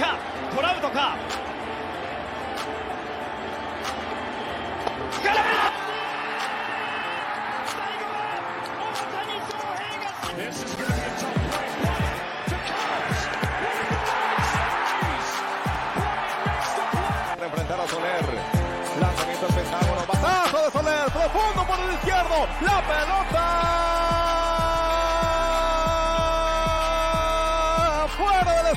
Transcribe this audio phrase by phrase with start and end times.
[0.00, 0.18] か
[0.54, 1.16] トラウトか
[5.22, 5.56] 空振り
[7.66, 8.18] 最後は
[8.80, 11.64] 大谷翔平が This is going to be a tough play.
[11.80, 13.20] Bryant to Cobbs.
[15.96, 17.16] Bryant makes the play.
[17.36, 18.24] Para enfrentar a Soler.
[19.00, 20.00] Lanzamiento al pentágono.
[20.06, 21.06] Batazo de Soler.
[21.12, 22.48] Profundo por el izquierdo.
[22.62, 24.29] La pelota.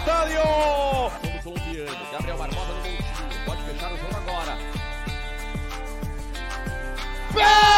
[0.05, 1.11] Estadio.
[1.23, 2.07] Fundo colombiano.
[2.13, 3.45] Gabriel Barbosa no montinho.
[3.47, 4.59] Pode fechar o jogo agora.
[7.31, 7.74] Acabou!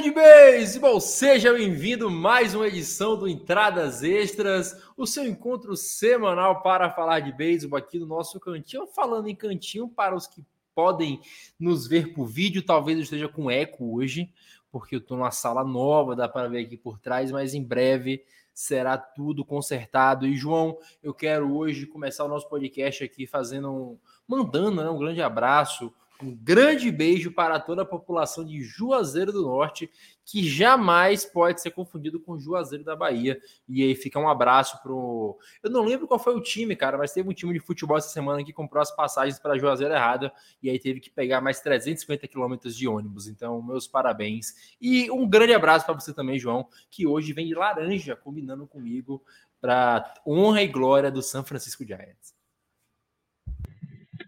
[0.00, 0.98] De beisebol!
[0.98, 7.20] Seja bem-vindo a mais uma edição do Entradas Extras, o seu encontro semanal para falar
[7.20, 8.86] de beisebol aqui no nosso cantinho.
[8.86, 10.42] Falando em cantinho, para os que
[10.74, 11.20] podem
[11.58, 14.32] nos ver por vídeo, talvez eu esteja com eco hoje,
[14.72, 18.24] porque eu estou numa sala nova, dá para ver aqui por trás, mas em breve
[18.54, 20.26] será tudo consertado.
[20.26, 24.98] E João, eu quero hoje começar o nosso podcast aqui fazendo um, mandando né, um
[24.98, 25.92] grande abraço,
[26.22, 29.90] um grande beijo para toda a população de Juazeiro do Norte,
[30.24, 33.40] que jamais pode ser confundido com Juazeiro da Bahia.
[33.68, 35.38] E aí fica um abraço pro.
[35.62, 38.08] Eu não lembro qual foi o time, cara, mas teve um time de futebol essa
[38.08, 40.32] semana que comprou as passagens para Juazeiro errada
[40.62, 43.26] e aí teve que pegar mais 350 quilômetros de ônibus.
[43.26, 44.76] Então, meus parabéns.
[44.80, 49.22] E um grande abraço para você também, João, que hoje vem de laranja combinando comigo
[49.60, 52.39] para honra e glória do San Francisco Giants.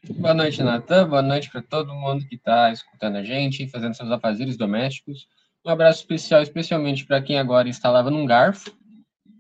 [0.01, 1.09] Boa noite, Natan.
[1.09, 5.29] Boa noite para todo mundo que está escutando a gente, fazendo seus afazeres domésticos.
[5.65, 8.75] Um abraço especial, especialmente para quem agora está lavando um garfo.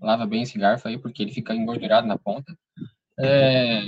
[0.00, 2.56] Lava bem esse garfo aí, porque ele fica engordurado na ponta.
[3.18, 3.82] É...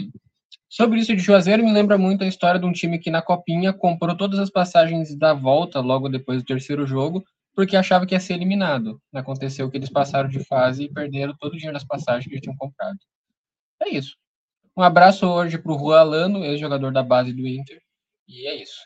[0.68, 3.72] Sobre isso de Juazeiro, me lembra muito a história de um time que na Copinha
[3.72, 7.22] comprou todas as passagens da volta logo depois do terceiro jogo,
[7.54, 9.00] porque achava que ia ser eliminado.
[9.12, 12.42] Aconteceu que eles passaram de fase e perderam todo o dinheiro das passagens que eles
[12.42, 12.98] tinham comprado.
[13.82, 14.16] É isso.
[14.76, 17.80] Um abraço hoje para o Juan Alano, ex-jogador da base do Inter.
[18.26, 18.80] E é isso.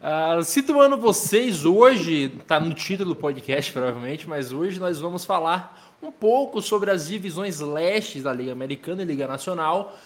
[0.00, 5.96] Uh, situando vocês hoje, tá no título do podcast provavelmente, mas hoje nós vamos falar
[6.02, 9.96] um pouco sobre as divisões lestes da Liga Americana e Liga Nacional.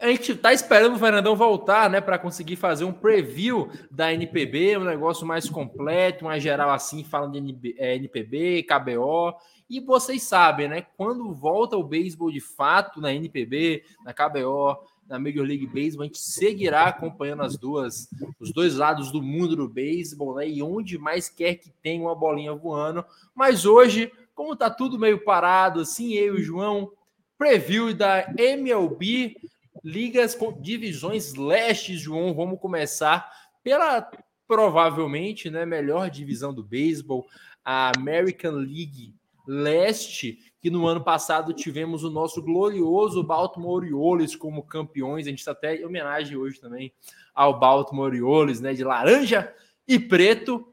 [0.00, 4.76] A gente tá esperando o Fernandão voltar, né, para conseguir fazer um preview da NPB,
[4.76, 9.34] um negócio mais completo, mais geral assim, falando de NB, é, NPB, KBO.
[9.68, 15.18] E vocês sabem, né, quando volta o beisebol de fato na NPB, na KBO, na
[15.18, 18.08] Major League Baseball, a gente seguirá acompanhando as duas,
[18.38, 20.48] os dois lados do mundo do beisebol, né?
[20.48, 23.04] E onde mais quer que tenha uma bolinha voando.
[23.34, 26.92] Mas hoje, como tá tudo meio parado, assim, eu e o João,
[27.38, 29.36] preview da MLB,
[29.82, 33.30] ligas com divisões lestes, João, vamos começar
[33.62, 34.10] pela
[34.46, 37.26] provavelmente, né, melhor divisão do beisebol,
[37.62, 39.14] a American League
[39.50, 45.26] Leste, que no ano passado tivemos o nosso glorioso Baltimore Orioles como campeões.
[45.26, 46.92] A gente está até em homenagem hoje também
[47.34, 49.50] ao Baltimore Orioles, né, de laranja
[49.86, 50.68] e preto.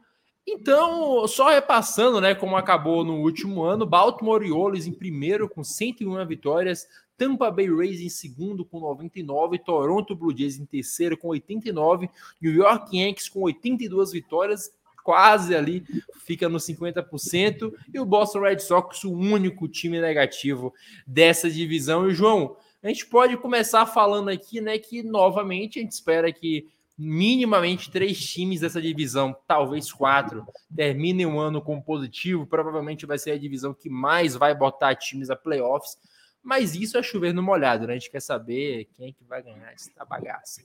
[0.46, 6.26] Então, só repassando, né, como acabou no último ano, Baltimore Orioles em primeiro com 101
[6.28, 6.86] vitórias,
[7.18, 12.10] Tampa Bay Rays em segundo com 99, Toronto Blue Jays em terceiro com 89,
[12.42, 14.70] New York Yankees com 82 vitórias
[15.06, 15.86] quase ali,
[16.26, 20.74] fica no 50%, e o Boston Red Sox, o único time negativo
[21.06, 22.10] dessa divisão.
[22.10, 26.68] E, João, a gente pode começar falando aqui, né, que novamente a gente espera que
[26.98, 30.44] minimamente três times dessa divisão, talvez quatro,
[30.76, 32.48] terminem o ano com positivo.
[32.48, 35.98] Provavelmente vai ser a divisão que mais vai botar times a playoffs.
[36.42, 37.94] Mas isso é chover no molhado, né?
[37.94, 40.62] A gente quer saber quem é que vai ganhar essa bagaça.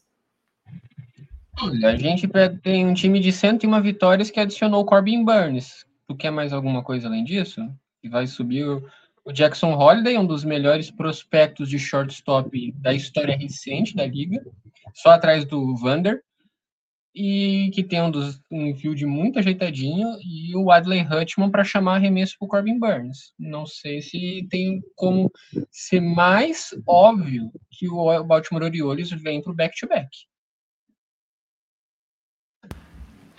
[1.63, 2.27] Olha, a gente
[2.63, 5.85] tem um time de 101 vitórias que adicionou o Corbin Burns.
[6.09, 7.61] Tu quer mais alguma coisa além disso?
[8.03, 8.83] E vai subir o,
[9.33, 14.43] Jackson Holiday, um dos melhores prospectos de shortstop da história recente da liga,
[14.95, 16.23] só atrás do Vander,
[17.15, 21.97] e que tem um, dos, um field muito ajeitadinho, e o Adley Hutchman para chamar
[21.97, 23.33] arremesso para o Corbin Burns.
[23.39, 25.31] Não sei se tem como
[25.71, 30.09] ser mais óbvio que o Baltimore Orioles vem para o back-to-back.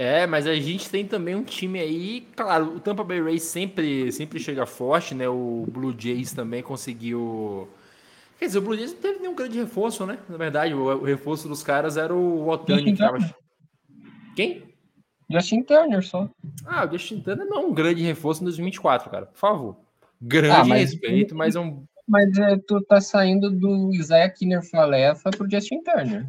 [0.02, 4.12] É, mas a gente tem também um time aí, claro, o Tampa Bay Rays sempre,
[4.12, 5.30] sempre chega forte, né?
[5.30, 7.70] O Blue Jays também conseguiu.
[8.40, 10.18] Quer dizer, o Blue Jays não teve nenhum grande reforço, né?
[10.28, 12.94] Na verdade, o, o reforço dos caras era o Otani.
[12.94, 13.20] Que tava...
[14.36, 14.64] Quem?
[15.30, 16.28] Justin Turner só.
[16.66, 19.28] Ah, o Justin Turner não é um grande reforço em 2024, cara.
[19.28, 19.76] Por favor.
[20.20, 21.84] Grande Ah, mas- respeito, mas é um.
[22.08, 26.28] Mas é, tu tá saindo do Isaiah Kinner Falefa pro Justin Turner.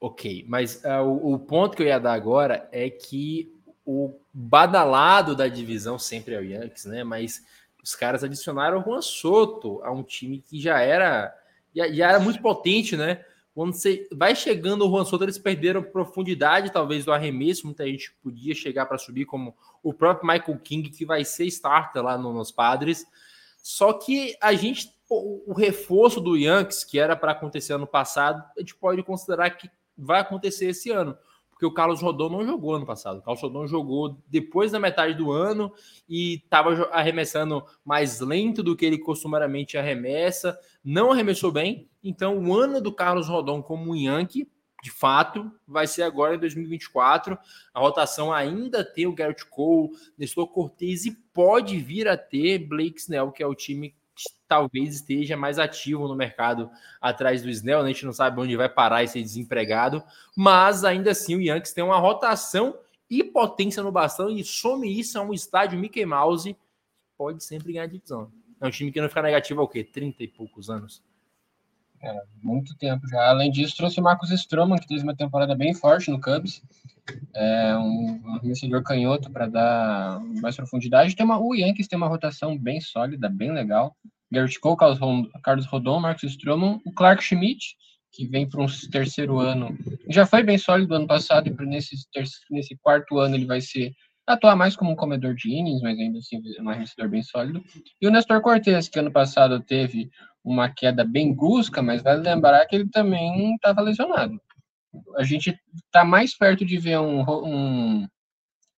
[0.00, 3.52] Ok, mas ah, o, o ponto que eu ia dar agora é que
[3.84, 7.04] o badalado da divisão sempre é o Yankees, né?
[7.04, 7.44] Mas
[7.82, 11.36] os caras adicionaram o Juan Soto a um time que já era
[11.74, 13.24] já, já era muito potente, né?
[13.54, 17.66] Quando você vai chegando o Juan Soto, eles perderam profundidade, talvez, do arremesso.
[17.66, 22.02] Muita gente podia chegar para subir, como o próprio Michael King, que vai ser starter
[22.02, 23.04] lá no- nos Padres.
[23.58, 28.42] Só que a gente, o o reforço do Yankees, que era para acontecer ano passado,
[28.56, 29.68] a gente pode considerar que
[30.00, 31.16] vai acontecer esse ano.
[31.50, 33.18] Porque o Carlos Rodon não jogou ano passado.
[33.18, 35.70] O Carlos Rodon jogou depois da metade do ano
[36.08, 40.58] e estava arremessando mais lento do que ele costumeiramente arremessa.
[40.82, 41.86] Não arremessou bem.
[42.02, 44.50] Então, o ano do Carlos Rodon como Yankee,
[44.82, 47.38] de fato, vai ser agora em 2024.
[47.74, 52.98] A rotação ainda tem o Garrett Cole, Nestor Cortez e pode vir a ter Blake
[52.98, 53.94] Snell, que é o time
[54.48, 56.70] talvez esteja mais ativo no mercado
[57.00, 57.82] atrás do Snell.
[57.82, 57.90] né?
[57.90, 60.02] A gente não sabe onde vai parar esse desempregado,
[60.36, 62.78] mas ainda assim o Yankees tem uma rotação
[63.08, 66.56] e potência no bastão e some isso a um estádio Mickey Mouse,
[67.18, 68.30] pode sempre ganhar divisão.
[68.60, 69.82] É um time que não fica negativo há o quê?
[69.82, 71.02] 30 e poucos anos.
[72.42, 73.28] Muito tempo já.
[73.28, 76.62] Além disso, trouxe o Marcos Stroman, que teve uma temporada bem forte no Cubs.
[77.34, 81.14] É um arremessador canhoto para dar mais profundidade.
[81.14, 83.96] Tem uma, o Yankees tem uma rotação bem sólida, bem legal.
[84.32, 87.76] Garrett Cole, Carlos Ron- Carlos Rodon, Marcos Stroman, o Clark Schmidt,
[88.12, 89.76] que vem para um terceiro ano.
[90.08, 91.96] Já foi bem sólido ano passado e nesse,
[92.50, 93.92] nesse quarto ano ele vai ser
[94.26, 97.62] atuar mais como um comedor de innings, mas ainda assim é um arremessador bem sólido.
[98.00, 100.08] E o Nestor Cortez, que ano passado teve
[100.44, 104.40] uma queda bem brusca, mas vale lembrar que ele também estava lesionado.
[105.16, 108.08] A gente está mais perto de ver um, um,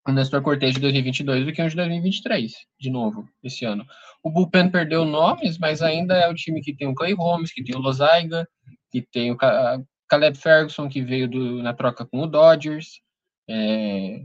[0.06, 3.86] um Nestor Cortez de 2022 do que um de 2023, de novo, esse ano.
[4.22, 7.62] O Bullpen perdeu nomes, mas ainda é o time que tem o Clay Holmes, que
[7.64, 8.46] tem o Lozaiga,
[8.90, 13.00] que tem o Ca- Caleb Ferguson, que veio do- na troca com o Dodgers,
[13.48, 14.22] é,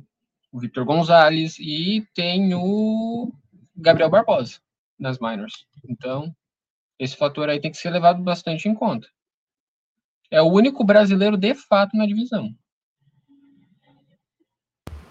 [0.52, 3.32] o Victor Gonzalez, e tem o
[3.76, 4.60] Gabriel Barbosa
[5.00, 5.66] nas minors.
[5.88, 6.36] Então,
[7.00, 9.08] esse fator aí tem que ser levado bastante em conta.
[10.30, 12.54] É o único brasileiro de fato na divisão.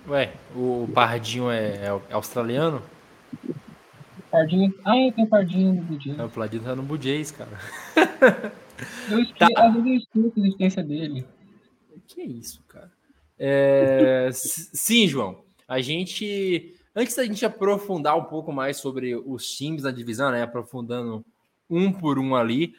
[0.09, 2.83] Ué, o Pardinho é, é australiano?
[4.31, 4.75] Pardinho.
[4.85, 6.19] Ah, é, tem Pardinho no Jays.
[6.19, 7.59] É, o Pladinho tá no Jays, cara.
[9.11, 9.45] Eu esque...
[9.57, 11.27] Às vezes eu esqueço a existência dele.
[12.07, 12.93] Que isso, cara.
[13.39, 15.43] É, sim, João.
[15.67, 16.75] A gente.
[16.95, 20.43] Antes da gente aprofundar um pouco mais sobre os times da divisão, né?
[20.43, 21.25] Aprofundando
[21.69, 22.75] um por um ali.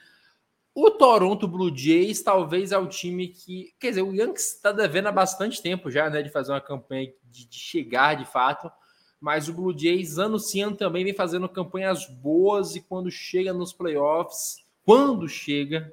[0.74, 3.74] O Toronto Blue Jays talvez é o time que.
[3.80, 6.22] Quer dizer, o Yankees está devendo há bastante tempo já, né?
[6.22, 8.72] De fazer uma campanha de, de chegar de fato.
[9.20, 13.52] Mas o Blue Jays, ano sim, ano também, vem fazendo campanhas boas e quando chega
[13.52, 15.92] nos playoffs, quando chega,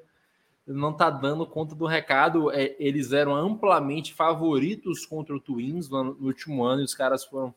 [0.67, 2.51] não tá dando conta do recado.
[2.51, 7.25] É, eles eram amplamente favoritos contra o Twins no, no último ano e os caras
[7.25, 7.53] foram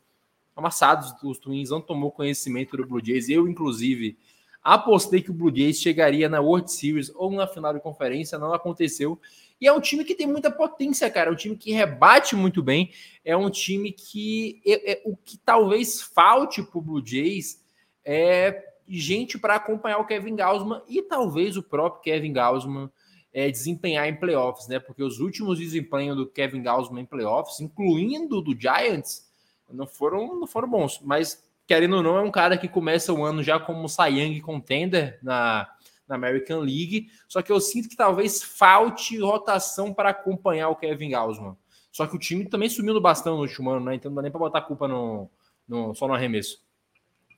[0.56, 1.14] amassados.
[1.22, 3.28] Os Twins não tomou conhecimento do Blue Jays.
[3.28, 4.16] Eu, inclusive,
[4.62, 8.52] apostei que o Blue Jays chegaria na World Series ou na final de conferência, não
[8.52, 9.18] aconteceu.
[9.60, 11.30] E é um time que tem muita potência, cara.
[11.30, 12.92] É um time que rebate muito bem.
[13.24, 17.64] É um time que é- é- o que talvez falte para o Blue Jays
[18.04, 22.90] é gente para acompanhar o Kevin Gausman e talvez o próprio Kevin Gausman
[23.32, 24.78] é, desempenhar em playoffs, né?
[24.78, 29.28] Porque os últimos desempenhos do Kevin Gausman em playoffs, incluindo do Giants,
[29.70, 31.00] não foram, não foram bons.
[31.02, 35.18] Mas, querendo ou não, é um cara que começa o ano já como Young contender
[35.22, 35.68] na,
[36.08, 37.10] na American League.
[37.28, 41.54] Só que eu sinto que talvez falte rotação para acompanhar o Kevin Gausman.
[41.92, 43.94] Só que o time também sumiu no bastão no último ano, né?
[43.94, 45.30] Então não dá nem para botar a culpa no,
[45.68, 46.66] no, só no arremesso.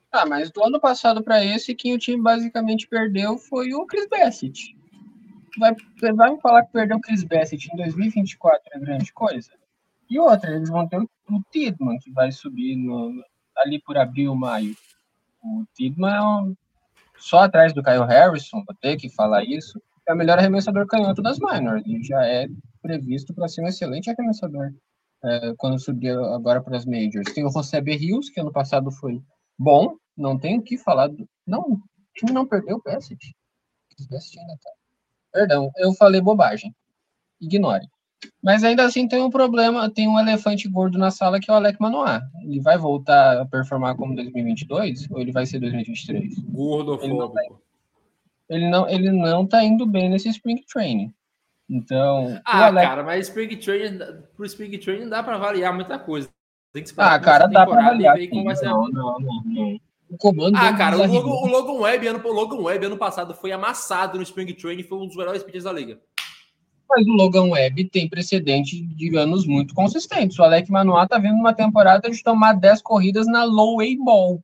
[0.09, 4.07] Ah, mas do ano passado para esse, quem o time basicamente perdeu foi o Chris
[4.07, 4.77] Bassett.
[5.57, 5.75] Vai,
[6.13, 9.51] vai me falar que perdeu o Chris Bassett em 2024 é grande coisa?
[10.09, 11.09] E outra, eles vão ter o
[11.51, 13.23] Tidman, que vai subir no,
[13.61, 14.75] ali por abril, maio.
[15.43, 16.55] O Tidman é um,
[17.17, 21.21] só atrás do Kyle Harrison, vou ter que falar isso, é o melhor arremessador canhoto
[21.21, 21.83] das minors.
[21.85, 22.47] E já é
[22.81, 24.73] previsto para ser um excelente arremessador
[25.23, 27.33] é, quando subir agora para as majors.
[27.33, 29.21] Tem o José Berrios, que ano passado foi
[29.57, 31.07] bom, não tem o que falar.
[31.07, 31.27] Do...
[31.45, 31.81] Não, o
[32.13, 33.35] time não perdeu o Bassett.
[34.09, 34.71] Tá.
[35.31, 36.75] Perdão, eu falei bobagem.
[37.39, 37.87] Ignore.
[38.41, 41.57] Mas ainda assim tem um problema, tem um elefante gordo na sala que é o
[41.57, 42.21] Alec Manoá.
[42.43, 46.39] Ele vai voltar a performar como 2022 ou ele vai ser 2023?
[46.39, 47.61] Gordofóbico.
[48.49, 51.13] Ele não, ele não tá indo bem nesse Spring Training.
[51.69, 53.99] Então, Ah, Alec cara, mas Spring Training,
[54.35, 56.29] pro Spring Training dá para variar muita coisa.
[56.73, 58.17] Tem que esperar Ah, cara, dá e avaliar.
[58.17, 58.45] ver como sim.
[58.45, 59.79] vai ser a Não, não, não, não.
[60.09, 61.05] O comando Ah, cara, o.
[61.07, 64.83] Logan, o Logan Webb, ano, o Logan Webb ano passado foi amassado no Spring Training,
[64.83, 65.97] foi um dos melhores pitchers da liga.
[66.93, 70.37] Mas o Logan Webb tem precedente de anos muito consistentes.
[70.37, 74.43] O Alec Manoá tá vendo uma temporada de tomar 10 corridas na low ball.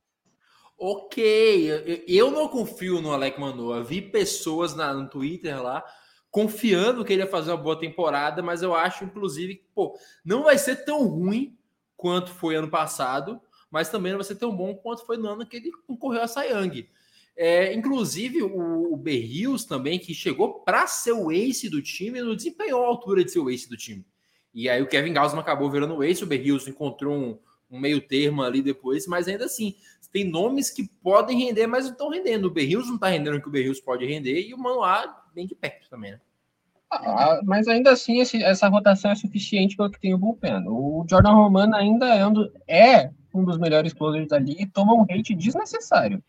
[0.78, 3.84] Ok, eu, não confio no Alec Manoa.
[3.84, 5.84] Vi pessoas na, no Twitter lá
[6.30, 10.44] confiando que ele ia fazer uma boa temporada, mas eu acho, inclusive, que pô, não
[10.44, 11.56] vai ser tão ruim
[11.96, 13.40] quanto foi ano passado,
[13.70, 16.42] mas também não vai ser tão bom quanto foi no ano que ele concorreu a
[16.42, 16.88] Young.
[17.40, 22.34] É, inclusive, o, o Berrios também, que chegou para ser o ace do time, não
[22.34, 24.04] desempenhou a altura de ser o ace do time.
[24.52, 27.38] E aí o Kevin Gausman acabou virando o ace, o Berrios encontrou um,
[27.70, 29.76] um meio termo ali depois, mas ainda assim,
[30.12, 32.46] tem nomes que podem render, mas não estão rendendo.
[32.46, 35.46] O Berrios não está rendendo o que o Berrios pode render, e o Manoá bem
[35.46, 36.20] de perto também, né?
[36.90, 40.64] Ah, mas ainda assim, esse- essa rotação é suficiente pelo que tem o bullpen.
[40.66, 42.32] O Jordan Romano ainda é um,
[42.66, 46.20] é um dos melhores closers da liga e toma um hate desnecessário.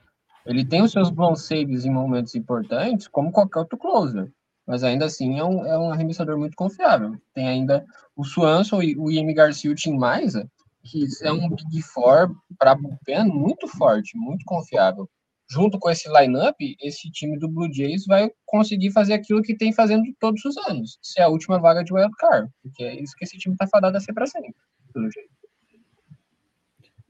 [0.45, 4.31] Ele tem os seus blown saves em momentos importantes, como qualquer outro closer.
[4.65, 7.15] Mas ainda assim é um, é um arremessador muito confiável.
[7.33, 10.49] Tem ainda o Swanson e o Iemi Garcia e o Tim Maisa,
[10.83, 15.09] que é um Big Four para bullpen muito forte, muito confiável.
[15.51, 19.73] Junto com esse lineup, esse time do Blue Jays vai conseguir fazer aquilo que tem
[19.73, 23.25] fazendo todos os anos, ser a última vaga de wild card, porque é isso que
[23.25, 24.53] esse time está fadado a ser para sempre.
[24.93, 25.29] Pelo jeito.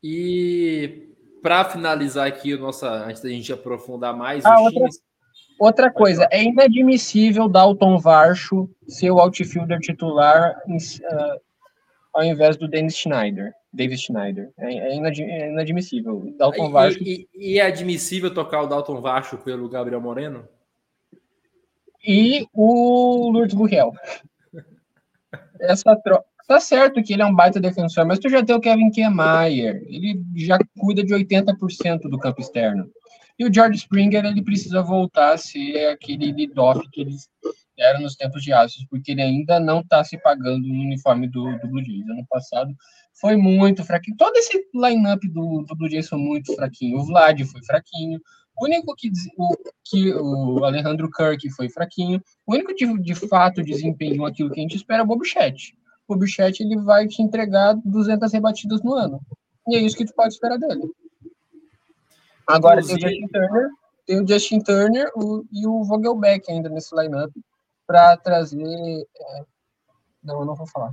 [0.02, 1.10] E
[1.42, 5.02] para finalizar aqui, nossa, antes da gente aprofundar mais Ah, outra- times,
[5.60, 11.38] Outra coisa, é inadmissível Dalton Varsho ser o outfielder titular em- ah,
[12.14, 13.52] ao invés do Dennis Schneider.
[13.72, 14.52] David Schneider.
[14.58, 16.34] É, é é inadmissível.
[16.38, 20.48] Dalton e, e- e é admissível tocar o Dalton Vacho pelo Gabriel Moreno?
[22.08, 23.92] e o Lourdes Gurriel.
[25.60, 26.26] Essa troca.
[26.50, 29.84] Tá certo que ele é um baita defensor, mas tu já tem o Kevin Kiermaier.
[29.86, 32.90] Ele já cuida de 80% do campo externo.
[33.38, 37.30] E o George Springer, ele precisa voltar a ser aquele lead-off que eles
[37.78, 41.56] eram nos tempos de Astros, porque ele ainda não tá se pagando no uniforme do,
[41.60, 42.10] do Blue Jays.
[42.10, 42.74] Ano passado
[43.22, 44.18] foi muito fraquinho.
[44.18, 46.98] Todo esse line-up do, do Blue Jays foi muito fraquinho.
[46.98, 48.20] O Vlad foi fraquinho.
[48.58, 49.50] O único que, o,
[49.86, 52.20] que o Alejandro Kirk foi fraquinho.
[52.44, 55.78] O único que de fato desempenhou aquilo que a gente espera é o Bobuchet.
[56.10, 59.22] O Bobuchet ele vai te entregar 200 rebatidas no ano.
[59.68, 60.92] E é isso que tu pode esperar dele.
[62.48, 63.70] Agora tem o Inclusive- Justin Turner,
[64.08, 67.32] tem o Justin Turner o- e o Vogelbeck ainda nesse lineup
[67.86, 68.64] para trazer.
[68.66, 69.44] é,
[70.24, 70.92] Não, eu não vou falar.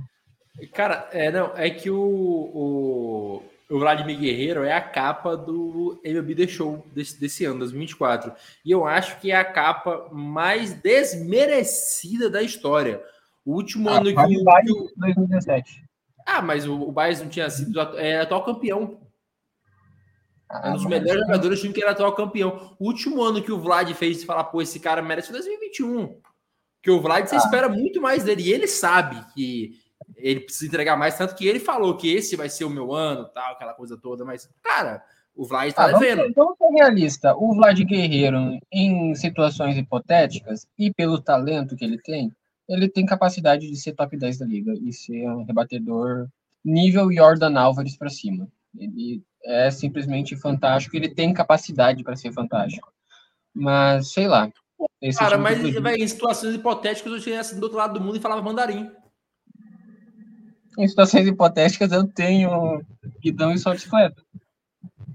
[0.73, 6.33] Cara, é, não, é que o, o, o Vladimir Guerreiro é a capa do MLB
[6.35, 8.31] The Show desse, desse ano, 2024.
[8.63, 13.03] E eu acho que é a capa mais desmerecida da história.
[13.47, 15.83] O último ano que o, o- 2017.
[16.25, 18.99] Ah, mas o, o Baez não tinha sido é, atual campeão.
[20.51, 22.75] É um dos Ah, melhores jogadores do time que era atual campeão.
[22.79, 26.19] O último ano que o Vlad fez de falar, pô, esse cara merece foi 2021.
[26.81, 27.39] Que o Vlad, você Ah.
[27.39, 28.43] espera muito mais dele.
[28.43, 29.71] E ele sabe que
[30.17, 33.25] ele precisa entregar mais, tanto que ele falou que esse vai ser o meu ano,
[33.33, 34.23] tal, aquela coisa toda.
[34.25, 35.01] Mas, cara,
[35.35, 36.33] o Vlad tá Ah, devendo.
[36.33, 37.35] vamos ser realista.
[37.35, 42.31] O Vlad Guerreiro, em situações hipotéticas e pelo talento que ele tem,
[42.67, 46.27] ele tem capacidade de ser top 10 da liga e ser um rebatedor
[46.63, 48.47] nível Jordan Álvares para cima.
[48.77, 52.91] Ele é simplesmente fantástico, ele tem capacidade para ser fantástico.
[53.53, 54.51] Mas, sei lá.
[55.17, 58.03] Cara, mas Blue Jays- véi, em situações hipotéticas eu tinha assim do outro lado do
[58.03, 58.91] mundo e falava mandarim.
[60.77, 62.85] em situações hipotéticas eu tenho
[63.19, 64.21] guidão e só bicicleta.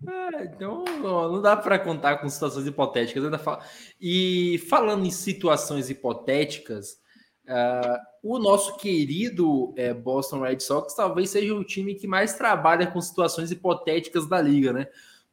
[0.08, 3.24] É, então não não dá para contar com situações hipotéticas.
[3.24, 3.62] Ainda fala...
[4.00, 7.00] E falando em situações hipotéticas,
[7.48, 12.86] ah, o nosso querido eh, Boston Red Sox talvez seja o time que mais trabalha
[12.86, 14.86] com situações hipotéticas da liga, né?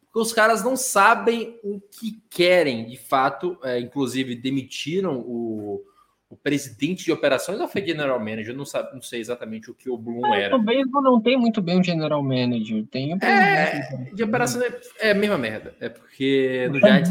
[0.06, 3.58] Porque os caras não sabem o que querem, de fato.
[3.64, 5.84] eh, inclusive demitiram o,
[6.30, 8.50] o presidente de operações ou foi general manager?
[8.50, 10.56] Eu não, sabe, não sei exatamente o que o Bloom era.
[10.56, 14.16] O beisebol não tem muito bem um general manager, tem o presidente.
[14.16, 15.76] De operação é, é a mesma merda.
[15.80, 17.10] É porque no Giants.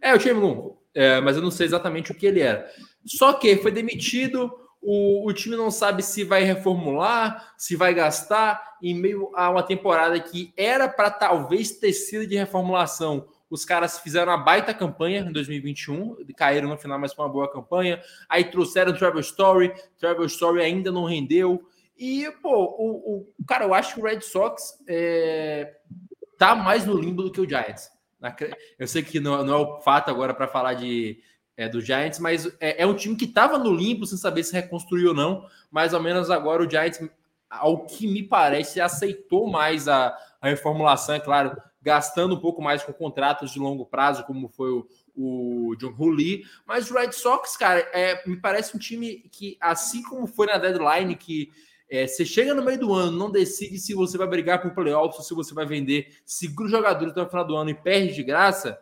[0.00, 2.68] É, o Chame Bloom, é, mas eu não sei exatamente o que ele era.
[3.04, 8.76] Só que foi demitido, o, o time não sabe se vai reformular, se vai gastar,
[8.82, 13.26] em meio a uma temporada que era para talvez ter sido de reformulação.
[13.48, 17.52] Os caras fizeram uma baita campanha em 2021, caíram no final, mas foi uma boa
[17.52, 18.00] campanha.
[18.28, 21.62] Aí trouxeram o Trevor Story, Trevor Story ainda não rendeu.
[21.98, 25.76] E, pô, o, o- cara, eu acho que o Red Sox é,
[26.38, 27.90] tá mais no limbo do que o Giants.
[28.78, 31.20] Eu sei que não, não é o fato agora para falar de,
[31.62, 34.52] é, do Giants, mas é, é um time que estava no limbo sem saber se
[34.52, 35.46] reconstruir ou não.
[35.70, 37.00] Mais ou menos agora o Giants
[37.52, 42.82] ao que me parece, aceitou mais a, a reformulação, é claro, gastando um pouco mais
[42.82, 46.44] com contratos de longo prazo, como foi o, o John Lee.
[46.66, 50.56] Mas o Red Sox, cara, é, me parece um time que, assim como foi na
[50.56, 51.50] deadline, que
[51.90, 55.18] é, você chega no meio do ano, não decide se você vai brigar por playoffs
[55.18, 58.14] ou se você vai vender, segura os jogadores até o final do ano e perde
[58.14, 58.78] de graça.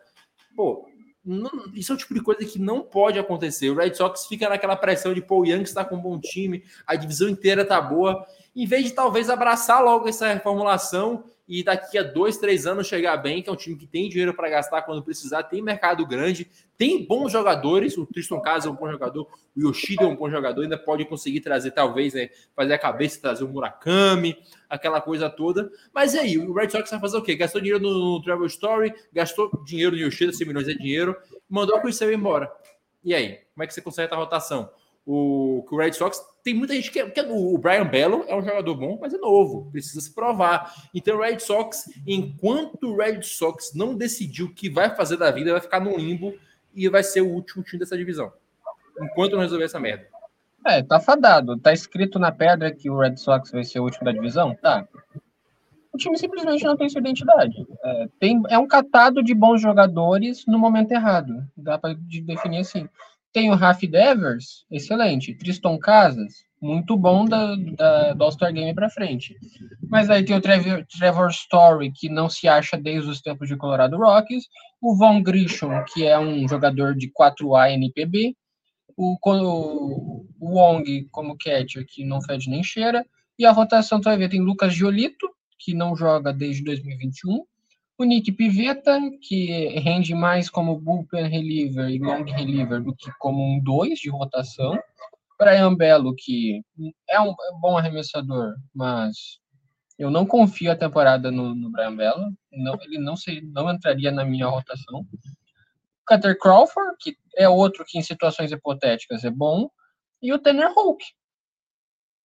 [0.55, 0.87] Pô,
[1.23, 3.69] não, isso é o tipo de coisa que não pode acontecer.
[3.69, 6.63] O Red Sox fica naquela pressão de pô, o Yankees está com um bom time,
[6.85, 8.25] a divisão inteira tá boa,
[8.55, 13.17] em vez de talvez abraçar logo essa reformulação e daqui a dois, três anos chegar
[13.17, 16.49] bem, que é um time que tem dinheiro para gastar quando precisar, tem mercado grande,
[16.77, 17.97] tem bons jogadores.
[17.97, 21.03] O Tristan Casa é um bom jogador, o Yoshida é um bom jogador, ainda pode
[21.05, 24.37] conseguir trazer, talvez, né, fazer a cabeça, trazer o Murakami,
[24.71, 25.69] aquela coisa toda.
[25.93, 27.35] Mas e aí, o Red Sox vai fazer o quê?
[27.35, 31.15] Gastou dinheiro no, no Travel Story, gastou dinheiro no Yoshida, 100 milhões é dinheiro,
[31.49, 32.51] mandou o Chris embora.
[33.03, 34.71] E aí, como é que você consegue a rotação?
[35.05, 38.75] O, o Red Sox tem muita gente que, que o Brian Bello é um jogador
[38.75, 40.73] bom, mas é novo, precisa se provar.
[40.93, 45.31] Então o Red Sox, enquanto o Red Sox não decidiu o que vai fazer da
[45.31, 46.33] vida, vai ficar no limbo
[46.73, 48.31] e vai ser o último time dessa divisão.
[49.01, 50.07] Enquanto não resolver essa merda.
[50.65, 51.57] É, tá fadado.
[51.57, 54.55] Tá escrito na pedra que o Red Sox vai ser o último da divisão?
[54.61, 54.87] Tá.
[55.93, 57.65] O time simplesmente não tem sua identidade.
[57.83, 61.45] É, tem, é um catado de bons jogadores no momento errado.
[61.57, 62.87] Dá para definir assim.
[63.33, 65.33] Tem o Raf Devers, excelente.
[65.35, 69.35] Tristan Casas, muito bom da, da, do All-Star Game para frente.
[69.89, 73.57] Mas aí tem o Trevor, Trevor, Story, que não se acha desde os tempos de
[73.57, 74.45] Colorado Rockies.
[74.81, 78.35] O Von Grisham, que é um jogador de 4A NPB.
[79.03, 79.17] O,
[80.39, 83.05] o, Wong como catcher, que não fede nem cheira.
[83.37, 85.27] E a rotação tu vai ver, tem Lucas Giolito,
[85.57, 87.43] que não joga desde 2021.
[87.97, 93.43] O Nick Pivetta, que rende mais como bullpen reliever e long reliever do que como
[93.43, 94.77] um 2 de rotação.
[95.39, 96.61] Brian Belo, que
[97.09, 99.39] é um bom arremessador, mas
[99.97, 102.31] eu não confio a temporada no, no Brian Belo.
[102.51, 105.05] Não, ele não, se, não entraria na minha rotação.
[106.11, 109.69] Cutter Crawford, que é outro que em situações hipotéticas é bom.
[110.21, 111.03] E o Tanner Hulk.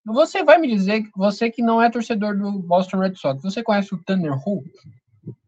[0.07, 3.94] Você vai me dizer, você que não é torcedor do Boston Red Sox, você conhece
[3.94, 4.68] o Tanner Hulk?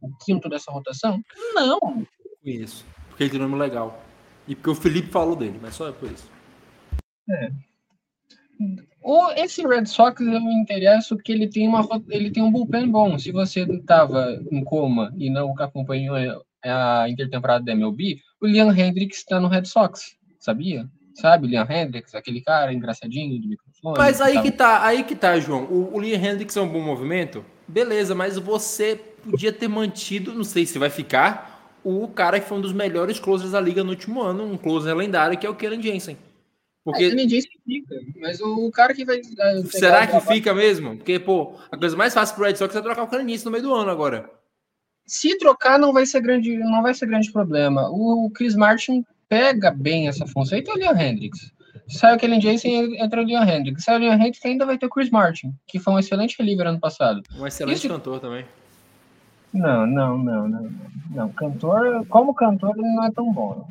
[0.00, 1.22] o quinto dessa rotação?
[1.54, 1.78] Não.
[2.42, 2.84] Conheço.
[3.08, 4.02] Porque ele tem nome legal.
[4.46, 6.30] E porque o Felipe falou dele, mas só é por isso.
[7.30, 7.52] É.
[9.02, 12.90] O, esse Red Sox eu me interesso porque ele tem, uma, ele tem um bullpen
[12.90, 13.18] bom.
[13.18, 16.16] Se você estava em coma e não acompanhou
[16.68, 20.88] a intertemporada da MLB, o Liam Hendricks está no Red Sox, sabia?
[21.14, 23.98] Sabe, Liam Hendricks, aquele cara engraçadinho do microfone.
[23.98, 25.64] Mas aí que tá, aí que tá, João.
[25.64, 27.44] O, o Liam Hendricks é um bom movimento?
[27.66, 32.58] Beleza, mas você podia ter mantido, não sei se vai ficar, o cara que foi
[32.58, 35.54] um dos melhores closers da liga no último ano, um closer lendário, que é o
[35.54, 36.16] Kellen Jensen.
[36.84, 37.04] Porque...
[37.04, 39.20] É, fica, mas o cara que vai...
[39.70, 40.96] Será que fica mesmo?
[40.96, 43.62] Porque, pô, a coisa mais fácil pro Red Sox é trocar o Jensen no meio
[43.62, 44.30] do ano agora.
[45.08, 47.88] Se trocar, não vai ser grande, não vai ser grande problema.
[47.88, 50.56] O Chris Martin pega bem essa função.
[50.56, 51.50] Aí tem o Leon Hendricks.
[51.88, 53.84] Sai o Kellen Jensen entra o Leon Hendricks.
[53.84, 56.66] Sai o Leon Hendricks ainda vai ter o Chris Martin, que foi um excelente reliever
[56.66, 57.22] ano passado.
[57.34, 57.88] Um excelente Isso...
[57.88, 58.44] cantor também.
[59.52, 60.70] Não, não, não, não,
[61.10, 61.28] não.
[61.30, 63.66] Cantor, como cantor, ele não é tão bom.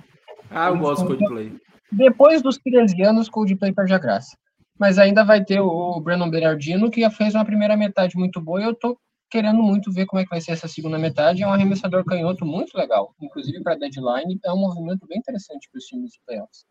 [0.50, 1.54] Ah, eu gosto do Coldplay.
[1.92, 4.36] Depois dos 13 anos, Coldplay perde a graça.
[4.80, 8.60] Mas ainda vai ter o Brandon Berardino, que já fez uma primeira metade muito boa,
[8.60, 8.98] e eu tô
[9.30, 11.44] querendo muito ver como é que vai ser essa segunda metade.
[11.44, 14.40] É um arremessador canhoto muito legal, inclusive para deadline.
[14.44, 16.66] É um movimento bem interessante para os times de playoffs.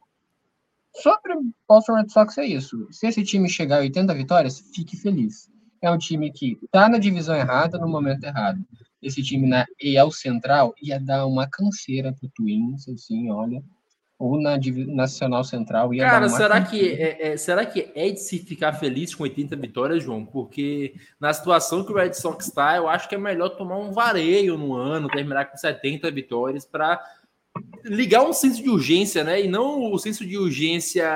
[0.95, 2.89] Sobre o Boston Red Sox é isso.
[2.91, 5.51] Se esse time chegar a 80 vitórias, fique feliz.
[5.83, 8.65] É um time que está na divisão errada no momento errado
[9.07, 13.63] esse time na EL Central ia dar uma canseira pro Twins, assim, olha.
[14.19, 18.39] Ou na Nacional Central ia Cara, será que, é, é, será que é de se
[18.39, 20.25] ficar feliz com 80 vitórias, João?
[20.25, 23.93] Porque na situação que o Red Sox está, eu acho que é melhor tomar um
[23.93, 26.99] vareio no ano, terminar com 70 vitórias para
[27.85, 29.43] ligar um senso de urgência, né?
[29.43, 31.07] E não o senso de urgência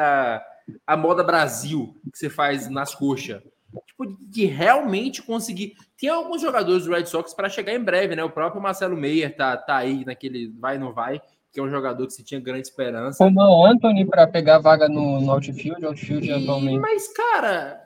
[0.87, 3.43] a moda Brasil que você faz nas coxas
[3.87, 5.75] tipo, de realmente conseguir.
[5.99, 8.25] Tem alguns jogadores do Red Sox para chegar em breve, né?
[8.25, 11.21] O próprio Marcelo Meyer tá, tá aí naquele vai não vai,
[11.53, 13.19] que é um jogador que se tinha grande esperança.
[13.19, 16.79] Como o Anthony para pegar vaga no, no outfield, outfield e, atualmente.
[16.81, 17.81] Mas, cara,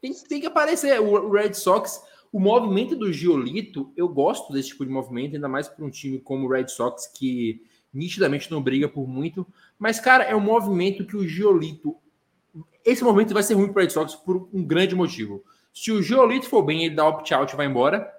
[0.00, 1.00] tem, tem que aparecer.
[1.00, 5.48] O, o Red Sox, o movimento do Giolito, eu gosto desse tipo de movimento, ainda
[5.48, 9.46] mais para um time como o Red Sox, que nitidamente não briga por muito.
[9.78, 11.96] Mas, cara, é um movimento que o Giolito
[12.84, 15.44] esse momento vai ser ruim para o Red Sox por um grande motivo.
[15.72, 18.10] Se o Giolito for bem, ele dá opt-out e vai embora.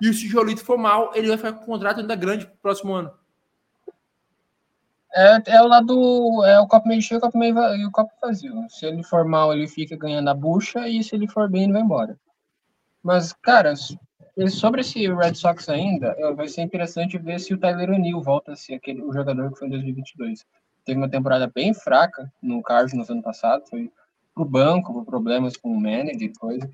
[0.00, 2.54] E se o Giolito for mal, ele vai ficar com um contrato ainda grande para
[2.54, 3.10] o próximo ano.
[5.14, 6.44] É, é o lado.
[6.44, 8.66] É o copo meio cheio o copo meio, e o copo vazio.
[8.68, 11.72] Se ele for mal, ele fica ganhando a bucha, e se ele for bem, ele
[11.72, 12.18] vai embora.
[13.02, 13.74] Mas, cara,
[14.48, 18.56] sobre esse Red Sox ainda, vai ser interessante ver se o Tyler O'Neill volta a
[18.56, 20.46] ser aquele, o jogador que foi em 2022.
[20.84, 23.90] Teve uma temporada bem fraca no Cardinals ano passado, foi
[24.34, 26.70] pro banco, por problemas com o manager e coisa.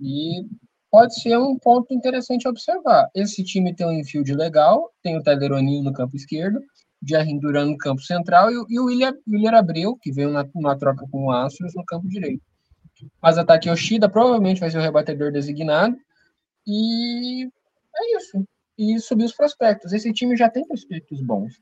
[0.00, 0.44] E
[0.90, 3.08] pode ser um ponto interessante observar.
[3.14, 6.60] Esse time tem um infield legal, tem o Tyler O'Neill no campo esquerdo,
[7.06, 10.76] Jardim Duran no campo central e, e o William, William Abreu, que veio na, na
[10.76, 12.42] troca com o Astros, no campo direito.
[13.22, 15.96] Mas ataque Yoshida provavelmente vai ser o rebatedor designado.
[16.66, 18.44] E é isso.
[18.76, 19.92] E subir os prospectos.
[19.92, 21.60] Esse time já tem prospectos bons.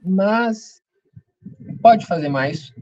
[0.00, 0.82] Mas
[1.80, 2.72] pode fazer mais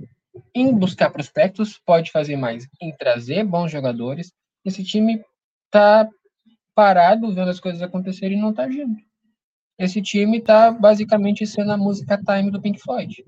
[0.54, 4.32] em buscar prospectos, pode fazer mais em trazer bons jogadores.
[4.64, 5.24] Esse time
[5.70, 6.08] tá
[6.74, 8.96] parado vendo as coisas acontecerem e não tá agindo.
[9.80, 13.24] Esse time tá basicamente sendo a música Time do Pink Floyd.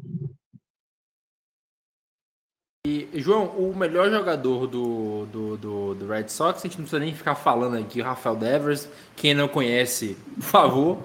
[2.86, 7.00] E, João, o melhor jogador do, do, do, do, Red Sox, a gente não precisa
[7.00, 8.86] nem ficar falando aqui, o Rafael Devers.
[9.16, 10.98] Quem não conhece, por favor.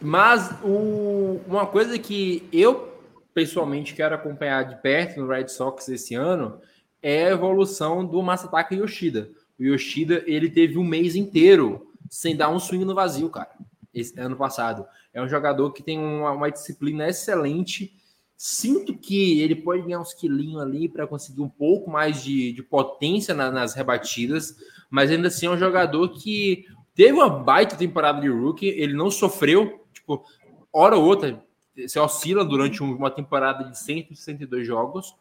[0.00, 2.90] Mas o, uma coisa que eu
[3.34, 6.58] pessoalmente quero acompanhar de perto no Red Sox esse ano
[7.02, 9.28] é a evolução do Masataka Yoshida.
[9.60, 13.50] O Yoshida, ele teve um mês inteiro sem dar um swing no vazio, cara,
[13.94, 14.84] esse ano passado.
[15.12, 17.94] É um jogador que tem uma, uma disciplina excelente
[18.36, 22.62] Sinto que ele pode ganhar uns quilinhos ali para conseguir um pouco mais de, de
[22.62, 24.56] potência na, nas rebatidas,
[24.90, 29.10] mas ainda assim é um jogador que teve uma baita temporada de rookie, ele não
[29.10, 30.24] sofreu, tipo,
[30.72, 31.42] hora ou outra,
[31.86, 35.14] se oscila durante uma temporada de 162 jogos,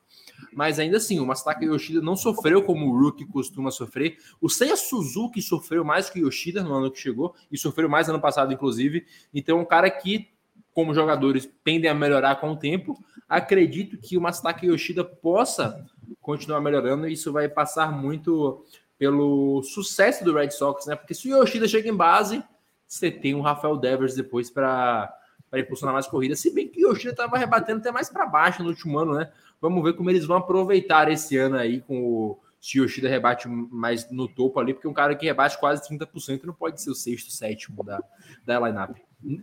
[0.52, 4.18] mas ainda assim, o Masataka Yoshida não sofreu como o Rookie costuma sofrer.
[4.42, 8.10] O Seiya Suzuki sofreu mais que o Yoshida no ano que chegou, e sofreu mais
[8.10, 9.06] ano passado, inclusive.
[9.34, 10.30] Então, um cara que
[10.74, 12.98] como jogadores tendem a melhorar com o tempo,
[13.30, 15.86] acredito que o Masataka Yoshida possa
[16.20, 18.66] continuar melhorando e isso vai passar muito
[18.98, 20.96] pelo sucesso do Red Sox, né?
[20.96, 22.44] Porque se o Yoshida chega em base,
[22.88, 25.14] você tem um Rafael Devers depois para
[25.60, 26.40] impulsionar mais corridas.
[26.40, 29.32] Se bem que o Yoshida estava rebatendo até mais para baixo no último ano, né?
[29.62, 33.46] Vamos ver como eles vão aproveitar esse ano aí com o se o Yoshida rebate
[33.50, 36.96] mais no topo ali, porque um cara que rebate quase 30% não pode ser o
[36.96, 38.02] sexto, sétimo da,
[38.46, 38.96] da lineup.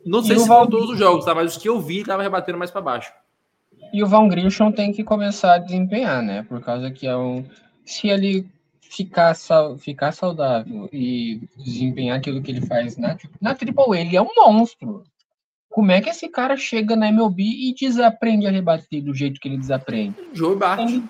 [0.06, 0.66] Não sei e se Val...
[0.66, 1.34] todos os jogos, tá?
[1.34, 3.12] Mas os que eu vi tava rebatendo mais para baixo.
[3.92, 6.44] E o Van Grissom tem que começar a desempenhar, né?
[6.44, 7.44] Por causa que é um.
[7.84, 8.46] Se ele
[8.80, 9.76] ficar, sal...
[9.76, 15.04] ficar saudável e desempenhar aquilo que ele faz na, na Triple ele é um monstro.
[15.70, 19.48] Como é que esse cara chega na MLB e desaprende a rebater do jeito que
[19.48, 20.16] ele desaprende?
[20.34, 20.80] Joe Bart.
[20.80, 21.04] Ele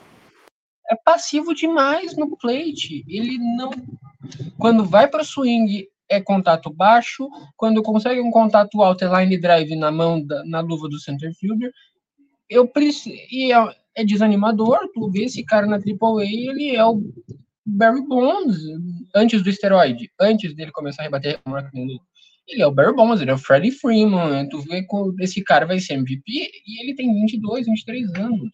[0.91, 3.05] é passivo demais no plate.
[3.09, 3.71] Ele não.
[4.59, 9.77] Quando vai para swing, é contato baixo, quando consegue um contato alto, é line drive
[9.77, 11.73] na mão, da, na luva do center fielder,
[12.49, 17.01] eu preciso, e é, é, desanimador, tu vê esse cara na AAA, ele é o
[17.65, 18.59] Barry Bonds,
[19.15, 21.39] antes do esteroide, antes dele começar a rebater
[22.47, 25.67] ele é o Barry Bonds, ele é o Freddie Freeman, tu vê que esse cara
[25.67, 26.23] vai ser MVP
[26.67, 28.51] e ele tem 22, 23 anos.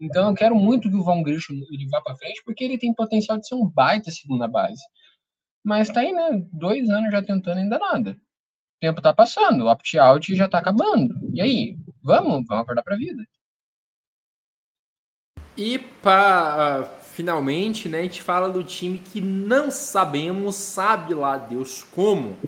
[0.00, 2.92] Então eu quero muito que o Von Grisham ele vá para frente, porque ele tem
[2.92, 4.82] potencial de ser um baita segunda base.
[5.64, 6.44] Mas tá aí, né?
[6.52, 8.10] Dois anos já tentando ainda nada.
[8.10, 11.14] O tempo tá passando, o opt-out já tá acabando.
[11.32, 11.78] E aí?
[12.02, 12.44] Vamos?
[12.46, 13.24] Vamos acordar pra vida.
[15.56, 21.82] E para finalmente, né, a gente fala do time que não sabemos, sabe lá Deus
[21.82, 22.38] como,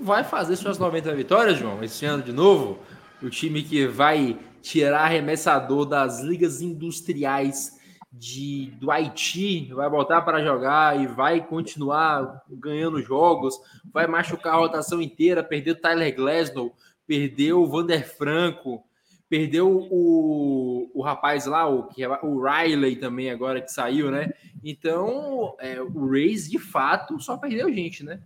[0.00, 2.78] vai fazer suas 90 vitórias, João, esse ano de novo.
[3.22, 7.78] O time que vai tirar arremessador das ligas industriais
[8.12, 13.58] de, do Haiti, vai voltar para jogar e vai continuar ganhando jogos,
[13.92, 16.74] vai machucar a rotação inteira, perdeu o Tyler Glasnow,
[17.06, 18.82] perdeu o Vander Franco,
[19.28, 24.32] perdeu o, o rapaz lá, o, é, o Riley também agora que saiu, né?
[24.64, 28.20] Então, é, o Rays de fato só perdeu gente, né?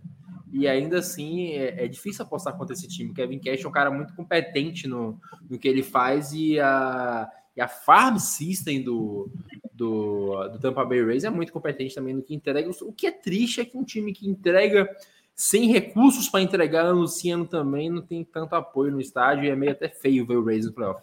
[0.53, 3.09] E ainda assim é, é, difícil apostar contra esse time.
[3.09, 7.27] O Kevin Cash é um cara muito competente no, no que ele faz e a,
[7.57, 9.31] e a farm system do,
[9.73, 12.69] do, do Tampa Bay Rays é muito competente também no que entrega.
[12.83, 14.87] O que é triste é que um time que entrega
[15.35, 19.71] sem recursos para entregar anunciando também não tem tanto apoio no estádio e é meio
[19.71, 21.01] até feio ver o Rays no playoff.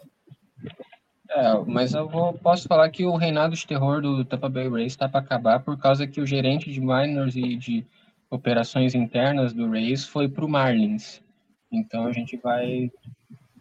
[1.29, 4.93] É, mas eu vou, posso falar que o reinado de terror do Tampa Bay Rays
[4.93, 7.85] está para acabar por causa que o gerente de minors e de
[8.31, 11.21] operações internas do Rays foi para o Marlins.
[11.71, 12.89] Então a gente vai.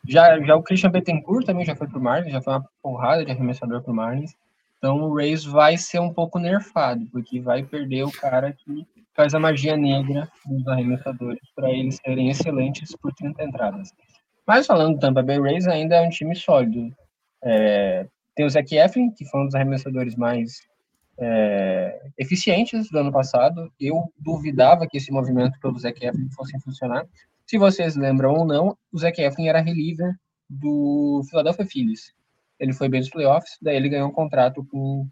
[0.09, 3.25] Já, já o Christian Bettencourt também já foi para o Marlins, já foi uma porrada
[3.25, 4.35] de arremessador para o Marlins.
[4.79, 9.35] Então o Rays vai ser um pouco nerfado, porque vai perder o cara que faz
[9.35, 13.93] a magia negra dos arremessadores para eles serem excelentes por 30 entradas.
[14.47, 16.91] Mas falando do Tampa Bay Rays, ainda é um time sólido.
[17.45, 20.63] É, tem o Zach Eflin, que foi um dos arremessadores mais
[21.21, 23.71] é, eficientes do ano passado.
[23.79, 27.07] Eu duvidava que esse movimento pelo Zach Eflin fosse funcionar.
[27.47, 30.15] Se vocês lembram ou não, o Zach Eflin era reliever
[30.49, 32.13] do Philadelphia Phillies.
[32.59, 35.07] Ele foi bem nos playoffs, daí ele ganhou um contrato com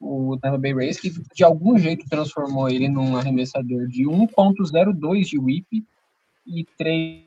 [0.00, 5.38] o Tampa Bay Rays, que de algum jeito transformou ele num arremessador de 1.02 de
[5.38, 5.84] whip
[6.46, 7.24] e 3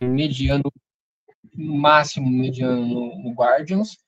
[0.00, 0.64] mediano,
[1.54, 3.98] máximo mediano no, no Guardians.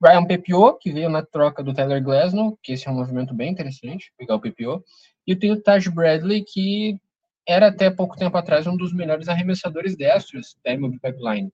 [0.00, 3.52] Brian PPO, que veio na troca do Tyler Glasnow, que esse é um movimento bem
[3.52, 4.84] interessante, pegar o PPO.
[5.26, 6.98] E tem o Taj Bradley, que
[7.46, 11.52] era até pouco tempo atrás um dos melhores arremessadores destros da MLB Pipeline.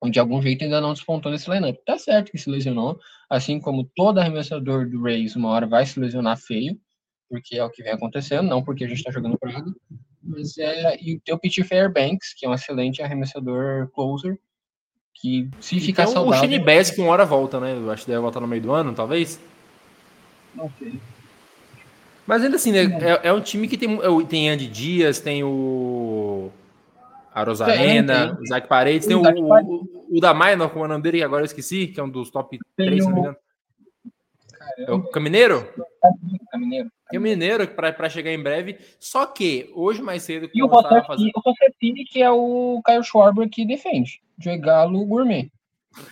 [0.00, 1.76] Onde de algum jeito ainda não despontou nesse lineup.
[1.84, 5.98] Tá certo que se lesionou, assim como todo arremessador do Rays uma hora vai se
[5.98, 6.80] lesionar feio,
[7.28, 9.70] porque é o que vem acontecendo, não porque a gente está jogando praga.
[10.28, 10.96] Mas é.
[11.00, 14.38] E tem o Pete Fairbanks, que é um excelente arremessador closer,
[15.14, 16.38] que se ficar Então, saudável.
[16.38, 17.72] o Shane Bass que uma hora volta, né?
[17.74, 19.40] Eu acho que deve voltar no meio do ano, talvez.
[20.54, 21.00] Não sei.
[22.26, 22.82] Mas ainda assim, né?
[23.00, 26.50] É, é um time que tem, é tem Andy Dias, tem o.
[27.32, 30.34] A Rosarena, o Zac Paredes, Tem tem o o, o, o, o da
[30.68, 32.86] como é o nome dele, que agora eu esqueci, que é um dos top Tem
[32.86, 33.36] 3, se não me engano.
[34.78, 35.66] É o Camineiro?
[36.00, 36.90] Tá mineiro.
[37.12, 38.78] O Mineiro para pra chegar em breve.
[39.00, 43.48] Só que, hoje mais cedo, E o Rossettini, o Rossettini, que é o Caio Schwarber
[43.48, 44.20] que defende.
[44.38, 45.50] Joey Galo Gourmet.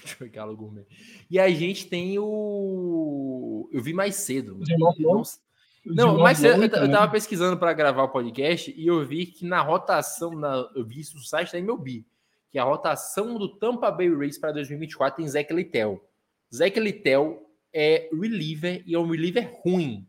[0.00, 0.86] Deixa eu pegar o gourmet.
[1.30, 3.68] E a gente tem o.
[3.72, 4.58] Eu vi mais cedo.
[4.58, 5.40] Os irmãos
[5.84, 9.44] Não, mais cedo, eu, eu tava pesquisando para gravar o podcast e eu vi que
[9.44, 12.04] na rotação, na, eu vi isso no site da MLB,
[12.50, 16.04] que a rotação do Tampa Bay Rays para 2024 tem Zach Littell.
[16.52, 20.06] Zach Littell é reliever e é um reliever ruim.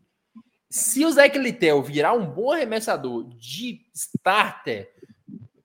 [0.70, 4.92] Se o Zach Littell virar um bom arremessador de starter,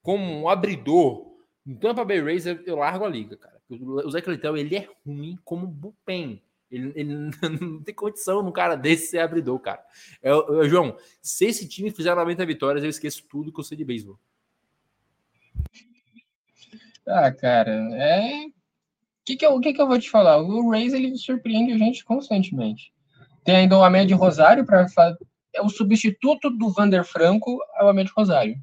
[0.02, 1.34] como um abridor,
[1.66, 3.62] no Tampa Bay Rays eu, eu largo a liga, cara.
[3.70, 6.42] O Zach Littell, ele é ruim como bullpen.
[6.72, 7.14] Ele, ele
[7.62, 9.84] não tem condição num cara desse ser abridor, cara.
[10.22, 13.78] Eu, eu- João, se esse time fizer 90 vitórias, eu esqueço tudo que eu sei
[13.78, 14.18] de beisebol.
[17.06, 18.46] Ah, cara, é.
[19.26, 20.38] Que, que, eu, que, que eu vou te falar?
[20.38, 22.94] O Rays ele surpreende a gente constantemente.
[23.44, 24.86] Tem ainda o Ahmed Rosário para
[25.54, 28.56] é o substituto do Vander Franco é o Ahmed Rosário.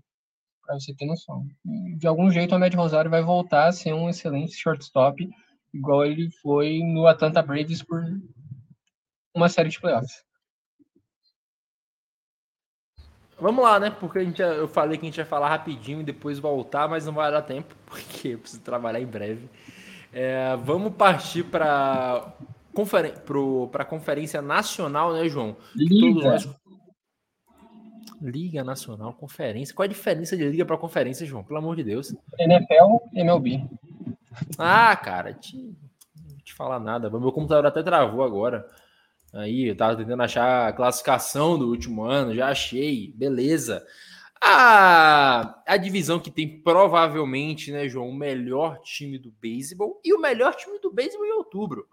[0.65, 1.47] Para você ter noção.
[1.97, 5.29] De algum jeito o Ahmed Rosário vai voltar a ser um excelente shortstop,
[5.73, 8.03] igual ele foi no Atlanta Braves por
[9.35, 10.25] uma série de playoffs.
[13.39, 13.91] Vamos lá, né?
[13.91, 17.07] Porque a gente, eu falei que a gente ia falar rapidinho e depois voltar, mas
[17.07, 19.49] não vai dar tempo, porque eu preciso trabalhar em breve.
[20.13, 22.35] É, vamos partir para
[22.75, 23.13] conferen
[23.73, 25.57] a Conferência Nacional, né, João?
[25.75, 26.31] Liga.
[26.31, 26.49] nós...
[28.21, 29.75] Liga Nacional, Conferência.
[29.75, 31.43] Qual a diferença de Liga para Conferência, João?
[31.43, 32.15] Pelo amor de Deus.
[32.39, 33.65] NFL, MLB.
[34.59, 37.09] Ah, cara, te, não vou te falar nada.
[37.09, 38.67] Meu computador até travou agora.
[39.33, 43.85] Aí, eu tava tentando achar a classificação do último ano, já achei, beleza.
[44.43, 50.21] A, a divisão que tem provavelmente, né, João, o melhor time do beisebol e o
[50.21, 51.87] melhor time do beisebol em outubro.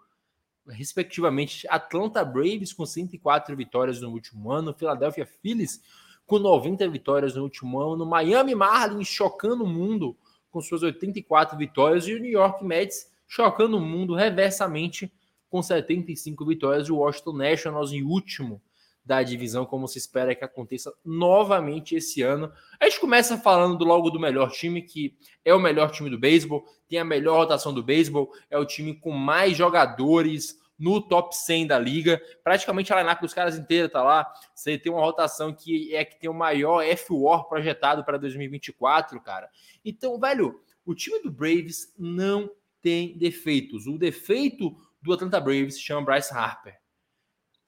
[0.66, 5.82] Respectivamente, Atlanta Braves com 104 vitórias no último ano, Philadelphia Phillies
[6.26, 10.16] com 90 vitórias no último ano, Miami Marlins chocando o mundo
[10.50, 15.12] com suas 84 vitórias e o New York Mets chocando o mundo reversamente
[15.50, 18.60] com 75 vitórias e o Washington Nationals em último
[19.08, 22.52] da divisão, como se espera que aconteça novamente esse ano.
[22.78, 26.18] A gente começa falando do logo do melhor time, que é o melhor time do
[26.18, 31.34] beisebol, tem a melhor rotação do beisebol, é o time com mais jogadores no top
[31.34, 32.20] 100 da liga.
[32.44, 34.30] Praticamente a lineup dos caras inteira tá lá.
[34.54, 39.48] Você tem uma rotação que é que tem o maior F-War projetado para 2024, cara.
[39.82, 42.50] Então, velho, o time do Braves não
[42.82, 43.86] tem defeitos.
[43.86, 46.78] O defeito do Atlanta Braves se chama Bryce Harper.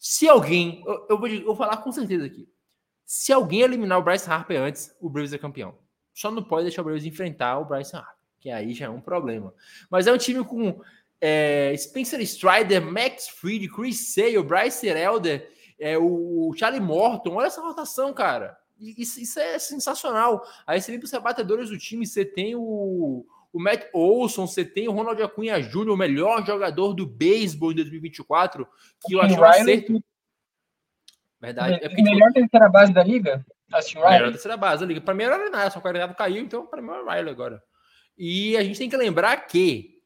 [0.00, 2.48] Se alguém, eu, eu, vou, eu vou falar com certeza aqui.
[3.04, 5.76] Se alguém eliminar o Bryce Harper antes, o Braves é campeão.
[6.14, 9.00] Só não pode deixar o Braves enfrentar o Bryce Harper, que aí já é um
[9.00, 9.52] problema.
[9.90, 10.80] Mas é um time com
[11.20, 17.34] é, Spencer Strider, Max Fried, Chris Sale, Bryce Elder, é, o Charlie Morton.
[17.34, 18.58] Olha essa rotação, cara.
[18.78, 20.42] Isso, isso é sensacional.
[20.66, 24.64] Aí você vem para os rebatedores do time, você tem o, o Matt Olson, você
[24.64, 28.66] tem o Ronald Acunha Jr., o melhor jogador do beisebol em 2024,
[29.06, 30.04] que eu acho um acerto.
[31.40, 31.74] Verdade.
[31.82, 33.44] É porque, melhor terceira base da liga?
[33.72, 35.00] Assim, melhor terceira base da liga.
[35.00, 37.08] Para mim era o nada, só que o Arenado caiu, então para mim é o
[37.08, 37.62] Riley agora.
[38.16, 39.98] E a gente tem que lembrar que.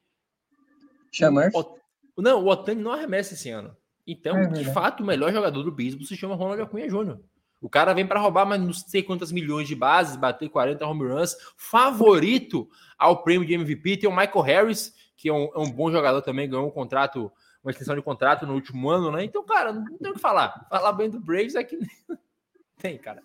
[1.13, 1.51] Chama.
[1.53, 3.77] O, não, o Otani não arremessa esse ano.
[4.07, 7.19] Então, é de fato, o melhor jogador do beisebol se chama Ronald Acunha Jr.
[7.65, 11.09] O cara vem para roubar, mas não sei quantas milhões de bases, bater 40 home
[11.09, 11.35] runs.
[11.57, 15.91] Favorito ao prêmio de MVP tem o Michael Harris, que é um, é um bom
[15.91, 19.25] jogador também, ganhou um contrato, uma extensão de contrato no último ano, né?
[19.25, 20.67] Então, cara, não tem o que falar.
[20.69, 21.79] Falar bem do Braves é que
[22.77, 23.23] tem, cara.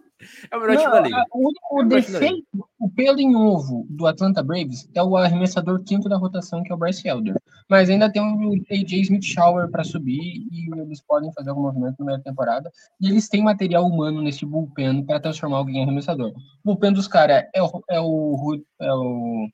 [0.51, 1.25] É o melhor Não, time da liga.
[1.31, 2.45] o É defeito,
[2.79, 6.75] o pelo em ovo do Atlanta Braves é o arremessador quinto da rotação, que é
[6.75, 7.35] o Bryce Elder.
[7.69, 10.19] Mas ainda tem o AJ Smith Shower para subir
[10.51, 12.69] e eles podem fazer algum movimento na primeira temporada.
[12.99, 16.29] E eles têm material humano nesse bullpen para transformar alguém em arremessador.
[16.29, 19.47] O bullpen dos caras é o, é o, é o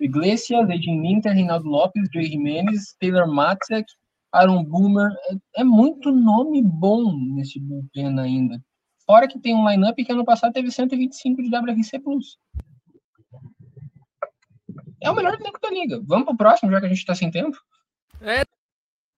[0.00, 3.86] Iglesias, Edin Minter, Reinaldo Lopes, Jay Jimenez, Taylor Matzek,
[4.32, 5.10] Aaron Boomer.
[5.56, 8.60] É, é muito nome bom nesse bullpen ainda.
[9.10, 12.38] Fora que tem um lineup que ano passado teve 125 de WRC Plus.
[15.02, 16.00] É o melhor elenco da liga.
[16.04, 17.58] Vamos pro próximo, já que a gente tá sem tempo.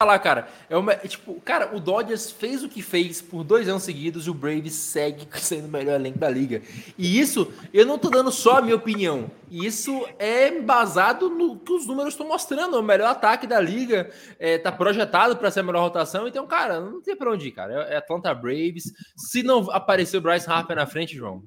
[0.03, 0.49] Falar, cara.
[0.69, 4.27] É uma, é tipo, cara, o Dodgers fez o que fez por dois anos seguidos
[4.27, 6.61] e o Braves segue sendo o melhor elenco da liga.
[6.99, 9.31] E isso, eu não tô dando só a minha opinião.
[9.51, 12.79] Isso é embasado no que os números estão mostrando.
[12.79, 16.27] O melhor ataque da liga é, tá projetado para ser a melhor rotação.
[16.27, 17.75] Então, cara, não tem pra onde ir, cara.
[17.85, 18.93] É Atlanta Braves.
[19.17, 21.45] Se não aparecer o Bryce Harper na frente, João,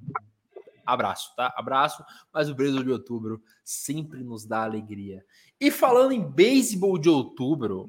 [0.86, 1.54] abraço, tá?
[1.58, 2.04] Abraço.
[2.34, 5.24] Mas o Braves de outubro sempre nos dá alegria.
[5.60, 7.88] E falando em beisebol de outubro,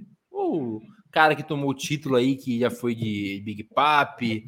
[0.52, 0.80] o
[1.10, 4.44] cara que tomou o título aí, que já foi de Big Papi,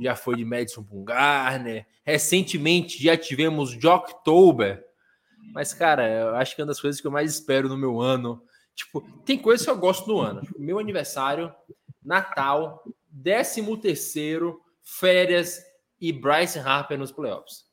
[0.00, 4.84] já foi de Madison Bumgarner, recentemente já tivemos de October.
[5.54, 8.00] Mas, cara, eu acho que é uma das coisas que eu mais espero no meu
[8.00, 8.42] ano.
[8.74, 10.40] Tipo, tem coisas que eu gosto no ano.
[10.40, 11.52] Tipo, meu aniversário,
[12.02, 12.82] Natal,
[13.22, 15.62] 13 terceiro, férias
[16.00, 17.64] e Bryce Harper nos playoffs.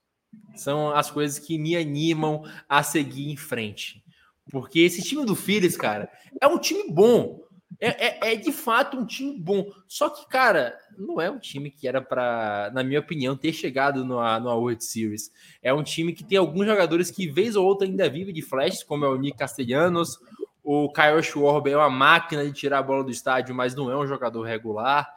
[0.56, 4.04] São as coisas que me animam a seguir em frente.
[4.52, 6.10] Porque esse time do Phillies, cara,
[6.42, 7.40] é um time bom.
[7.80, 9.66] É, é, é, de fato um time bom.
[9.88, 14.04] Só que, cara, não é um time que era para, na minha opinião, ter chegado
[14.04, 15.32] no, no World Series.
[15.62, 18.84] É um time que tem alguns jogadores que, vez ou outra, ainda vive de flash,
[18.84, 20.20] como é o Nick Castellanos.
[20.64, 23.98] O Kyle Schwarber é uma máquina de tirar a bola do estádio, mas não é
[23.98, 25.10] um jogador regular.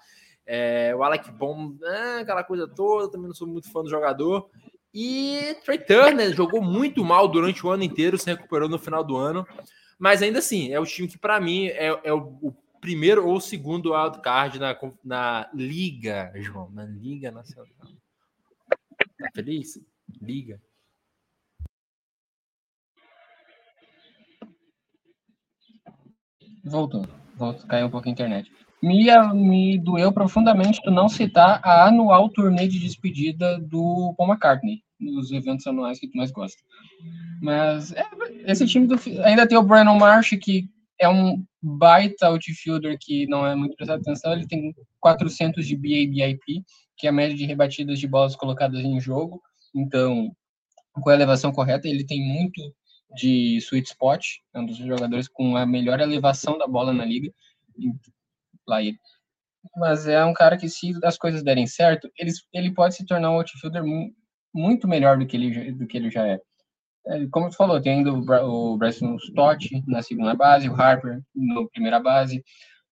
[0.47, 4.49] É, o Alec Bom, é, aquela coisa toda, também não sou muito fã do jogador.
[4.95, 9.17] E Trey Turner jogou muito mal durante o ano inteiro, se recuperou no final do
[9.17, 9.47] ano.
[10.03, 13.41] Mas ainda assim, é o time que, para mim, é, é o, o, primeiro ou
[13.41, 16.69] segundo wildcard na, na Liga, João.
[16.73, 17.71] Na Liga Nacional.
[19.17, 19.79] Tá feliz?
[20.21, 20.61] Liga.
[26.65, 27.07] Voltou.
[27.37, 28.51] Voltou, caiu um pouco a internet.
[28.83, 34.83] Me, me doeu profundamente tu não citar a anual turnê de despedida do Paul McCartney,
[34.99, 36.61] nos eventos anuais que tu mais gosta.
[37.43, 38.05] Mas é,
[38.47, 43.45] esse time do, ainda tem o Brandon Marsh, que é um baita outfielder que não
[43.45, 44.33] é muito prestado atenção.
[44.33, 46.63] Ele tem 400 de BABIP,
[46.97, 49.43] que é a média de rebatidas de bolas colocadas em jogo.
[49.75, 50.31] Então,
[50.93, 52.63] com a elevação correta, ele tem muito
[53.13, 54.25] de sweet spot,
[54.55, 57.29] é um dos jogadores com a melhor elevação da bola na liga.
[58.69, 58.99] Lá ele.
[59.77, 63.33] Mas é um cara que, se as coisas derem certo, ele, ele pode se tornar
[63.33, 63.83] um outfielder
[64.55, 66.41] muito melhor do que ele, do que ele já é.
[67.31, 71.99] Como tu falou, tem ainda o Bryson Stott na segunda base, o Harper na primeira
[71.99, 72.45] base,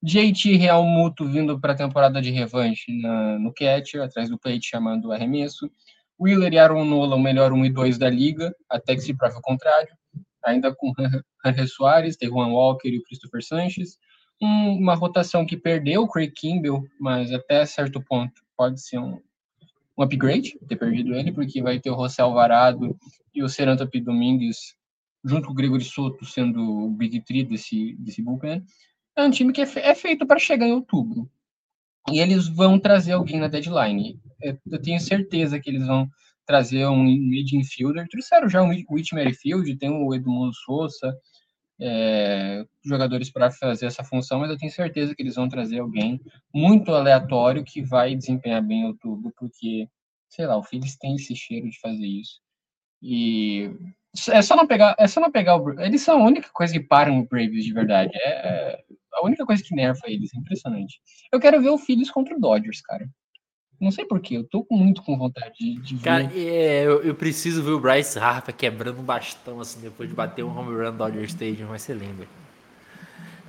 [0.02, 4.68] JT Real Muto vindo para a temporada de revanche na, no catcher, atrás do plate,
[4.68, 5.70] chamando o arremesso.
[6.18, 9.36] Wheeler e Aaron Nola, o melhor 1 e 2 da liga, até que se prove
[9.36, 9.92] o contrário.
[10.44, 10.92] Ainda com
[11.44, 13.98] Henry Soares, tem Juan Walker e o Christopher Sanches.
[14.42, 19.20] Um, uma rotação que perdeu o Craig Kimball, mas até certo ponto pode ser um,
[19.98, 22.96] um upgrade, ter perdido ele, porque vai ter o José Alvarado
[23.34, 24.00] e o Seranta P.
[24.00, 24.74] Domingues,
[25.24, 28.64] junto com o Gregory Soto, sendo o Big Three desse, desse bullpen.
[29.16, 31.30] É um time que é, é feito para chegar em outubro.
[32.10, 34.18] E eles vão trazer alguém na deadline.
[34.40, 36.08] Eu tenho certeza que eles vão
[36.46, 38.08] trazer um mid infielder.
[38.08, 41.16] Trouxeram já o Whit Merrifield, tem o Edmundo Souza,
[41.80, 46.20] é, jogadores para fazer essa função, mas eu tenho certeza que eles vão trazer alguém
[46.54, 49.88] muito aleatório que vai desempenhar bem em outubro, porque,
[50.28, 52.40] sei lá, o Phillies tem esse cheiro de fazer isso.
[53.02, 53.70] E
[54.28, 56.80] é só não pegar, é só não pegar o eles são a única coisa que
[56.80, 58.10] param o Braves de verdade.
[58.14, 58.82] É
[59.12, 61.00] a única coisa que nerfa eles, é impressionante.
[61.32, 63.08] Eu quero ver o Phillies contra o Dodgers, cara.
[63.80, 66.04] Não sei porquê, eu tô muito com vontade de, de ver.
[66.04, 70.14] Cara, é, eu, eu, preciso ver o Bryce Harper quebrando um bastão assim depois de
[70.14, 72.24] bater um home run Dodger Stadium, vai ser lindo.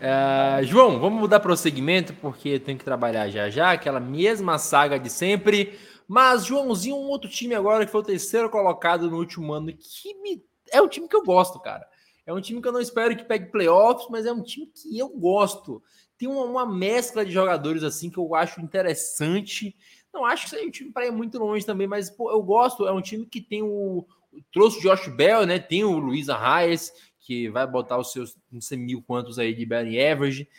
[0.01, 5.09] Uh, João, vamos mudar prosseguimento porque tem que trabalhar já já, aquela mesma saga de
[5.09, 5.77] sempre.
[6.13, 10.13] Mas, Joãozinho, um outro time agora que foi o terceiro colocado no último ano, que
[10.15, 10.43] me...
[10.69, 11.87] é um time que eu gosto, cara.
[12.25, 14.99] É um time que eu não espero que pegue playoffs, mas é um time que
[14.99, 15.81] eu gosto.
[16.17, 19.73] tem uma, uma mescla de jogadores assim que eu acho interessante.
[20.13, 22.85] Não acho que seja um time para ir muito longe também, mas pô, eu gosto.
[22.85, 24.05] É um time que tem o.
[24.51, 25.59] Trouxe o Josh Bell, né?
[25.59, 26.91] Tem o Luiz Arraes,
[27.21, 30.49] que vai botar os seus não sei mil quantos aí de batting average.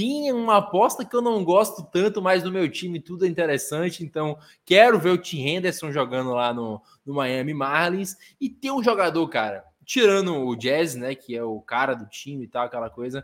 [0.00, 4.02] Tem uma aposta que eu não gosto tanto, mas no meu time tudo é interessante.
[4.02, 8.16] Então, quero ver o Tim Henderson jogando lá no, no Miami Marlins.
[8.40, 11.14] E tem um jogador, cara, tirando o Jazz, né?
[11.14, 13.22] Que é o cara do time e tal, aquela coisa.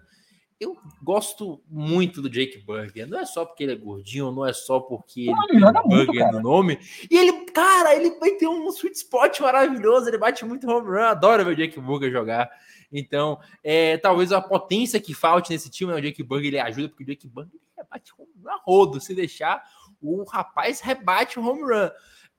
[0.61, 3.09] Eu gosto muito do Jake Burger.
[3.09, 6.07] Não é só porque ele é gordinho, não é só porque ele ele tem muito,
[6.07, 6.33] Burger cara.
[6.33, 6.79] no nome.
[7.11, 10.09] E ele, cara, ele vai ter um sweet spot maravilhoso.
[10.09, 11.05] Ele bate muito home run.
[11.05, 12.51] Adoro ver o Jake Burger jogar.
[12.93, 15.99] Então, é, talvez a potência que falte nesse time, né?
[15.99, 18.31] o Jake Burger ele ajuda, porque o Jake Burger rebate home
[18.65, 19.01] rodo.
[19.01, 19.63] Se deixar,
[20.01, 21.91] o rapaz rebate home run.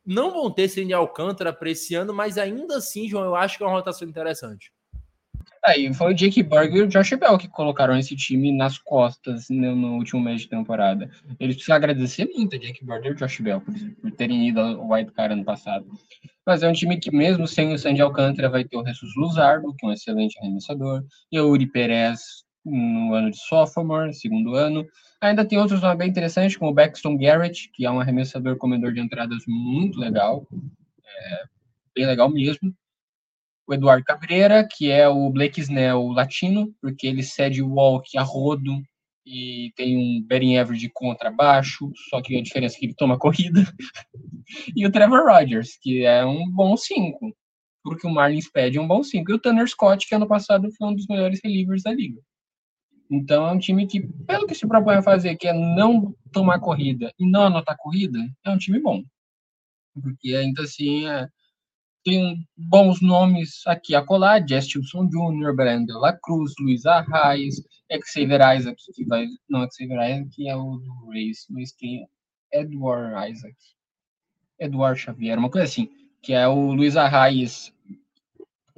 [0.06, 3.64] Não vão ter Cindy Alcântara para esse ano, mas ainda assim, João, eu acho que
[3.64, 4.72] é uma rotação interessante.
[5.68, 9.50] Aí foi o Jake Burger e o Josh Bell que colocaram esse time nas costas
[9.50, 11.12] no, no último mês de temporada.
[11.38, 14.62] Eles precisam agradecer muito a Jake Burger e o Josh Bell por, por terem ido
[14.62, 15.86] ao White Card ano passado.
[16.46, 19.76] Mas é um time que, mesmo sem o Sandy Alcântara, vai ter o Jesus Luzardo,
[19.78, 24.88] que é um excelente arremessador, e o Uri Perez no ano de sophomore, segundo ano.
[25.20, 28.94] Ainda tem outros nomes bem interessantes, como o Baxton Garrett, que é um arremessador comedor
[28.94, 30.48] de entradas muito legal,
[31.06, 31.44] é,
[31.94, 32.74] bem legal mesmo
[33.68, 38.24] o Eduardo Cabreira, que é o Blake Snell latino, porque ele cede o walk a
[38.24, 38.82] rodo
[39.26, 43.20] e tem um betting average contra baixo, só que a diferença é que ele toma
[43.20, 43.62] corrida.
[44.74, 47.36] e o Trevor Rogers, que é um bom 5,
[47.84, 49.30] porque o Marlins pede um bom 5.
[49.30, 52.22] E o Tanner Scott, que ano passado foi um dos melhores relievers da liga.
[53.12, 56.60] Então é um time que, pelo que se propõe a fazer, que é não tomar
[56.60, 59.04] corrida e não anotar corrida, é um time bom.
[60.02, 61.28] Porque ainda assim é,
[62.08, 67.62] tem bons nomes aqui a colar, Justin Jr., Brandon La Cruz, Luiz Arraes,
[68.06, 69.28] Xavier Isaac, que vai.
[69.50, 73.56] Não, Xavier Isaac que é o do Race, mas é Edward Isaac.
[74.58, 75.90] Eduardo Xavier, uma coisa assim,
[76.22, 77.74] que é o Luiz Arraes,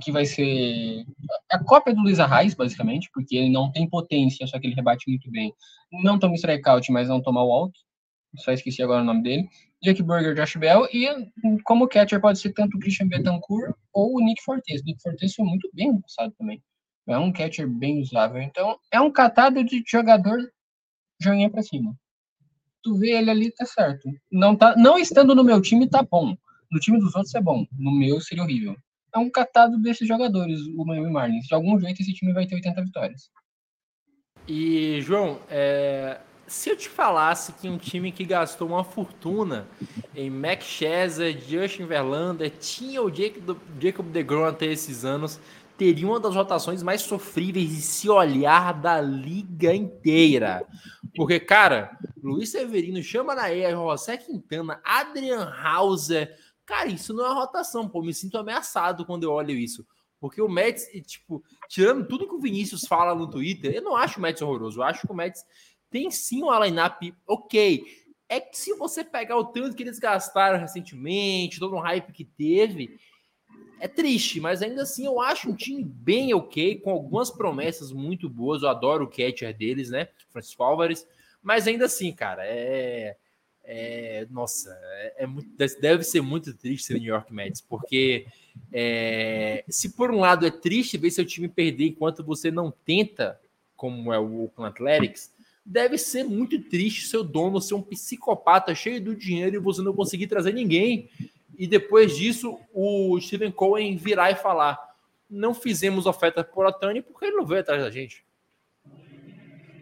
[0.01, 1.05] que vai ser
[1.51, 5.07] a cópia do Luiz Arraes, basicamente, porque ele não tem potência, só que ele rebate
[5.07, 5.53] muito bem.
[6.03, 7.77] Não toma strikeout, mas não toma walk.
[8.37, 9.47] Só esqueci agora o nome dele.
[9.81, 11.07] Jake Burger, Josh Bell, e
[11.63, 14.83] como catcher pode ser tanto o Christian Betancourt ou o Nick Fortes.
[14.83, 16.61] Nick Fortes foi muito bem passado também.
[17.07, 18.41] É um catcher bem usável.
[18.41, 20.39] Então, é um catado de jogador
[21.21, 21.95] joinha pra cima.
[22.83, 24.09] Tu vê ele ali, tá certo.
[24.31, 26.35] Não, tá, não estando no meu time, tá bom.
[26.71, 27.65] No time dos outros é bom.
[27.77, 28.75] No meu seria horrível.
[29.13, 31.47] É um catado desses jogadores, o Miami Marlins.
[31.47, 33.29] De algum jeito, esse time vai ter 80 vitórias.
[34.47, 36.19] E, João, é,
[36.49, 39.67] se eu te falasse que um time que gastou uma fortuna
[40.15, 45.39] em Max Scherzer, Justin Verlander, tinha o Jacob, DeGrom até esses anos,
[45.77, 50.65] teria uma das rotações mais sofríveis de se olhar da liga inteira.
[51.15, 56.35] Porque, cara, Luiz Severino, Chama Nair, José Quintana, Adrian Hauser,
[56.65, 59.85] cara, isso não é rotação, pô, me sinto ameaçado quando eu olho isso.
[60.19, 64.19] Porque o Mets, tipo, tirando tudo que o Vinícius fala no Twitter, eu não acho
[64.19, 65.45] o Mets horroroso, eu acho que o Mets
[65.89, 67.83] tem sim uma line-up ok.
[68.27, 72.23] É que se você pegar o tanto que eles gastaram recentemente, todo o hype que
[72.23, 72.99] teve,
[73.79, 78.29] é triste, mas ainda assim eu acho um time bem ok, com algumas promessas muito
[78.29, 78.61] boas.
[78.61, 80.09] Eu adoro o catcher deles, né?
[80.29, 81.07] Francisco Álvares.
[81.41, 83.15] Mas ainda assim, cara, é.
[83.63, 88.27] é nossa, é, é muito, deve ser muito triste ser New York Mets, porque
[88.71, 93.39] é, se por um lado é triste ver seu time perder enquanto você não tenta,
[93.75, 95.33] como é o Oakland Athletics,
[95.69, 99.93] deve ser muito triste seu dono ser um psicopata cheio do dinheiro e você não
[99.93, 101.07] conseguir trazer ninguém.
[101.57, 104.79] E depois disso, o Steven Cohen virar e falar:
[105.29, 108.25] não fizemos oferta por Otani porque ele não veio atrás da gente.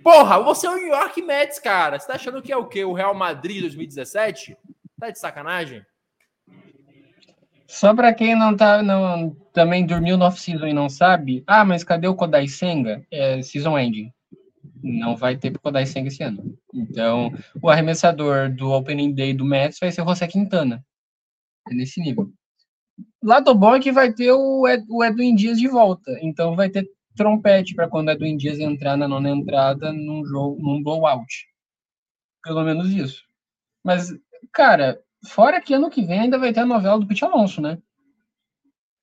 [0.04, 1.98] Porra, você é o New York Mets, cara.
[1.98, 2.84] Você tá achando que é o quê?
[2.84, 4.58] O Real Madrid 2017?
[5.00, 5.86] Tá de sacanagem?
[7.66, 11.84] Só para quem não tá, não, também dormiu no off-season e não sabe, ah, mas
[11.84, 13.06] cadê o Kodai Senga?
[13.12, 14.14] É season ending.
[14.84, 16.58] Não vai ter Kodai Senga esse ano.
[16.74, 20.86] Então, o arremessador do Opening Day do Mets vai ser o José Quintana.
[21.70, 22.32] É nesse nível.
[23.22, 26.12] Lado bom é que vai ter o, Ed, o Edwin Dias de volta.
[26.22, 30.62] Então vai ter trompete para quando o Edwin Dias entrar na nona entrada num jogo,
[30.62, 31.48] num blowout.
[32.44, 33.24] Pelo menos isso.
[33.84, 34.14] Mas,
[34.54, 37.82] cara, fora que ano que vem ainda vai ter a novela do Pete Alonso, né?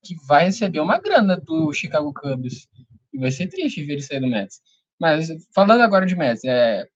[0.03, 2.69] Que vai receber uma grana do Chicago Cubs.
[3.13, 4.61] E vai ser triste ver ele sair do Mets.
[5.01, 6.87] Mas, falando agora de Mets, é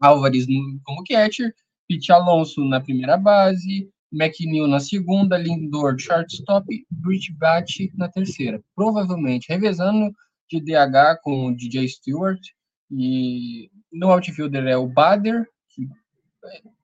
[0.00, 0.46] Álvares
[0.84, 1.54] como catcher,
[1.88, 8.62] Pete Alonso na primeira base, McNeil na segunda, Lindor shortstop, Bridge Bat na terceira.
[8.74, 10.14] Provavelmente revezando
[10.48, 12.40] de DH com o DJ Stewart
[12.90, 15.88] E no outfielder é o Bader, que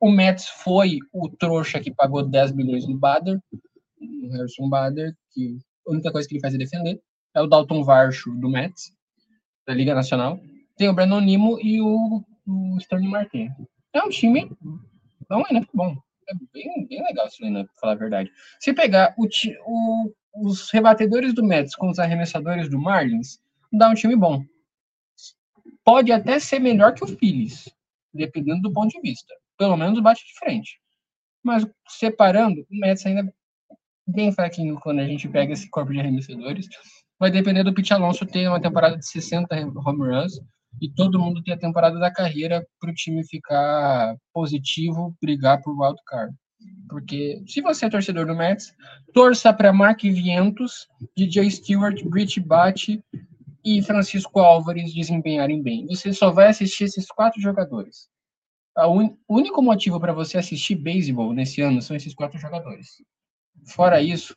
[0.01, 3.41] o Mets foi o trouxa que pagou 10 milhões no Bader,
[4.01, 7.01] o Harrison Bader, que a única coisa que ele faz é defender.
[7.35, 8.93] É o Dalton Varsho do Mets,
[9.67, 10.41] da Liga Nacional.
[10.77, 13.51] Tem o Brandon Nimo e o, o Sterling Martin.
[13.93, 14.51] É um time,
[15.31, 15.97] é um lineup bom.
[16.29, 18.33] É bem, bem legal esse lineup, pra falar a verdade.
[18.59, 19.27] Se pegar o,
[19.67, 23.39] o, os rebatedores do Mets com os arremessadores do Marlins,
[23.73, 24.45] dá um time bom.
[25.85, 27.69] Pode até ser melhor que o Phillies,
[28.15, 29.35] dependendo do ponto de vista.
[29.59, 30.81] Pelo menos bate de frente.
[31.43, 33.75] Mas separando, o Mets ainda é
[34.07, 36.69] bem fraquinho quando a gente pega esse corpo de arremessadores.
[37.23, 40.41] Vai depender do Pete Alonso ter uma temporada de 60 home runs
[40.81, 45.71] e todo mundo ter a temporada da carreira para o time ficar positivo, brigar por
[45.71, 46.35] wild card.
[46.89, 48.75] Porque se você é torcedor do Mets,
[49.15, 53.01] torça para Mark Vientos, DJ Stewart, Rich Bate
[53.65, 55.87] e Francisco Álvares desempenharem bem.
[55.87, 58.09] Você só vai assistir esses quatro jogadores.
[58.77, 62.97] O único motivo para você assistir beisebol nesse ano são esses quatro jogadores.
[63.65, 64.37] Fora isso,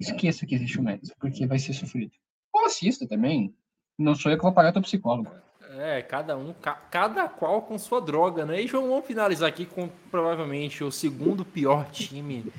[0.00, 2.12] esqueça que existe o Mets, porque vai ser sofrido.
[2.52, 3.54] Ou assista também.
[3.98, 5.30] Não sou eu que vou pagar teu psicólogo.
[5.76, 8.60] É, cada um, ca, cada qual com sua droga, né?
[8.60, 12.50] E vamos finalizar aqui com provavelmente o segundo pior time,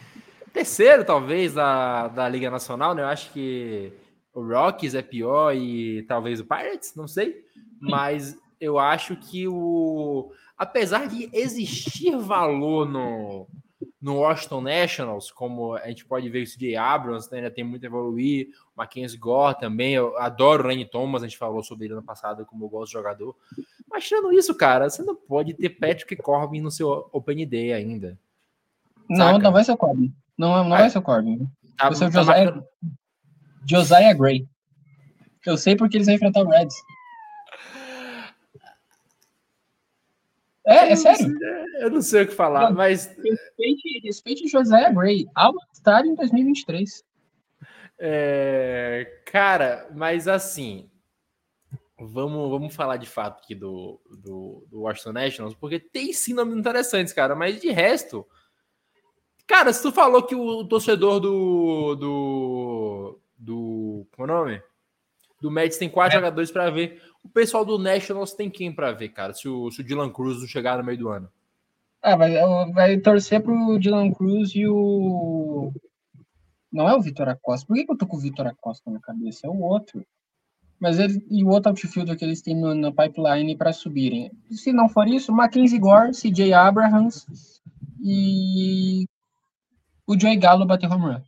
[0.53, 3.01] terceiro talvez da, da Liga Nacional, né?
[3.01, 3.91] Eu acho que
[4.33, 7.43] o Rockies é pior e talvez o Pirates, não sei,
[7.81, 13.47] mas eu acho que o apesar de existir valor no
[14.01, 17.83] no Washington Nationals, como a gente pode ver o CJ Abrams, né, ainda tem muito
[17.83, 21.85] a evoluir, o Mackenzie Gore também, eu adoro o Randy Thomas, a gente falou sobre
[21.85, 23.35] ele ano passado, como eu gosto de jogador.
[23.87, 28.17] Mas tirando isso, cara, você não pode ter Patrick Corbin no seu Open Day ainda.
[29.07, 29.39] Não, Saca?
[29.39, 30.13] não vai ser o Corbin.
[30.35, 31.47] Não, não vai ser o Corbin.
[31.77, 32.63] Tá, vai ser o tá Josiah.
[33.69, 34.47] Josiah Gray.
[35.45, 36.75] Eu sei porque eles vão enfrentar o Reds.
[40.71, 41.37] É, é sério.
[41.79, 43.07] eu não sei o que falar, não, mas.
[43.07, 47.03] Respeite, respeite José Gray, ao estar em 2023.
[47.99, 50.89] É, cara, mas assim.
[52.03, 56.57] Vamos, vamos falar de fato aqui do, do, do Washington Nationals, porque tem sim nomes
[56.57, 58.25] interessantes, cara, mas de resto.
[59.45, 61.95] Cara, se tu falou que o torcedor do.
[61.95, 63.19] do.
[63.37, 64.07] do.
[64.15, 64.63] Como é o nome?
[65.41, 66.21] Do Mets tem quatro é.
[66.21, 67.01] jogadores para ver.
[67.23, 70.39] O pessoal do Nationals tem quem para ver, cara, se o, se o Dylan Cruz
[70.39, 71.29] não chegar no meio do ano?
[72.01, 72.33] Ah, vai,
[72.73, 75.71] vai torcer pro Dylan Cruz e o.
[76.71, 77.67] Não é o Vitor Acosta.
[77.67, 79.45] Por que, que eu tô com o Vitor Acosta na cabeça?
[79.45, 80.03] É o outro.
[80.79, 84.31] Mas ele e o outro outfielder que eles têm no, no pipeline para subirem.
[84.49, 87.27] Se não for isso, Mackenzie Gore, CJ Abrahams
[88.03, 89.05] e
[90.07, 91.21] o Joey Gallo bater home run.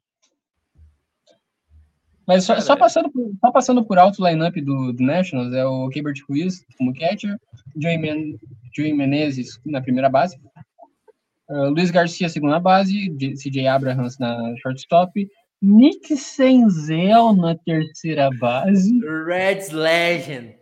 [2.26, 5.66] Mas só, só, passando, por, só passando por alto o lineup do, do Nationals, é
[5.66, 7.38] o Kibert Ruiz como catcher,
[7.76, 8.40] Joey, Men,
[8.74, 10.40] Joey Menezes na primeira base,
[11.50, 15.30] uh, Luiz Garcia segunda base, CJ Abrahams na shortstop,
[15.62, 18.92] Nick Senzel na terceira base.
[19.26, 20.58] Reds Legend.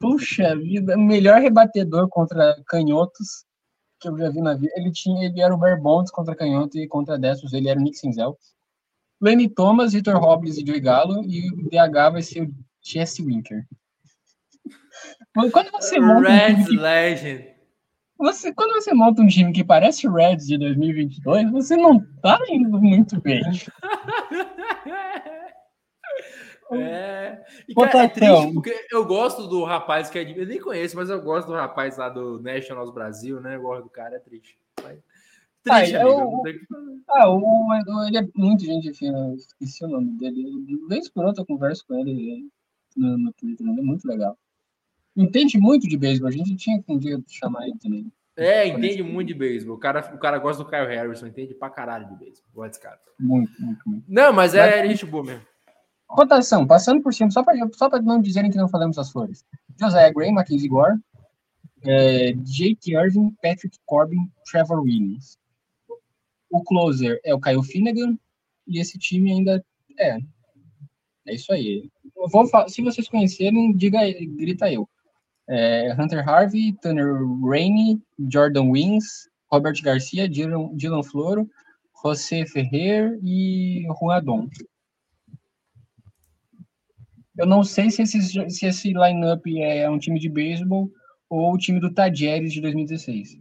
[0.00, 3.44] Puxa vida, melhor rebatedor contra canhotos
[4.00, 4.72] que eu já vi na vida.
[4.76, 7.82] Ele tinha, ele era o Bear Bonds contra canhoto e contra destros, ele era o
[7.82, 8.36] Nick Senzel.
[9.20, 13.66] Lenny Thomas, Victor Robles e Joey Gallo, e o DH vai ser o Jesse Winker.
[15.52, 16.76] Quando você monta Reds um que...
[16.76, 17.58] Legend.
[18.18, 22.38] Você, quando você monta um time que parece o Reds de 2022, você não tá
[22.48, 23.42] indo muito bem.
[26.70, 27.42] É.
[27.66, 30.38] E, cara, é triste porque eu gosto do rapaz que é.
[30.38, 33.56] Eu nem conheço, mas eu gosto do rapaz lá do Nationals Brasil, né?
[33.56, 34.58] Eu gosto do cara, é triste.
[34.82, 34.98] Mas...
[35.62, 40.44] Triste, ah, amigo, eu, ah, o, ele é muito gente fina, esqueci o nome dele.
[40.88, 42.48] Vez por outra eu converso com ele
[42.96, 44.38] no, no Twitter, ele é muito legal.
[45.16, 48.12] Entende muito de beisebol, a gente tinha que um dia chamar ele também.
[48.36, 49.74] É, entende muito de beisebol.
[49.74, 52.50] O cara, o cara gosta do Kyle Harrison, entende pra caralho de beisebol.
[52.54, 52.98] Gosta desse cara.
[53.18, 54.04] Muito, muito, muito.
[54.06, 55.42] Não, mas é mas, gente boa mesmo.
[56.08, 59.44] Rotação, passando por cima, só para só pra não dizerem que não falamos as flores.
[59.78, 60.98] José Gray, Mackenzie Gore,
[61.82, 65.36] é, Jake Irving, Patrick Corbin, Trevor Williams.
[66.50, 68.18] O closer é o Kyle Finnegan
[68.66, 69.64] e esse time ainda
[69.98, 70.18] é.
[71.26, 71.90] É isso aí.
[72.16, 74.00] Eu vou, se vocês conhecerem, diga,
[74.36, 74.88] grita eu.
[75.48, 77.98] É, Hunter Harvey, Tanner Rainey,
[78.30, 81.48] Jordan Wings, Robert Garcia, Dylan, Dylan Floro,
[82.02, 84.48] José Ferrer e Ruadon.
[87.36, 90.90] Eu não sei se esse, se esse lineup é um time de beisebol
[91.30, 93.38] ou o time do Tadieres de 2016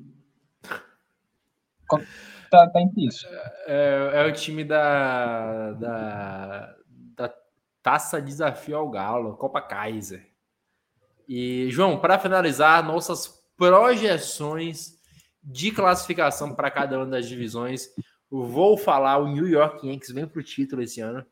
[2.50, 3.28] tá, tá em isso.
[3.66, 6.76] É, é, o time da, da,
[7.16, 7.34] da
[7.82, 10.28] Taça Desafio ao Galo, Copa Kaiser.
[11.28, 13.28] E, João, para finalizar, nossas
[13.58, 14.98] projeções
[15.44, 17.90] de classificação para cada uma das divisões,
[18.30, 21.26] vou falar: o New York Yankees vem para o título esse ano.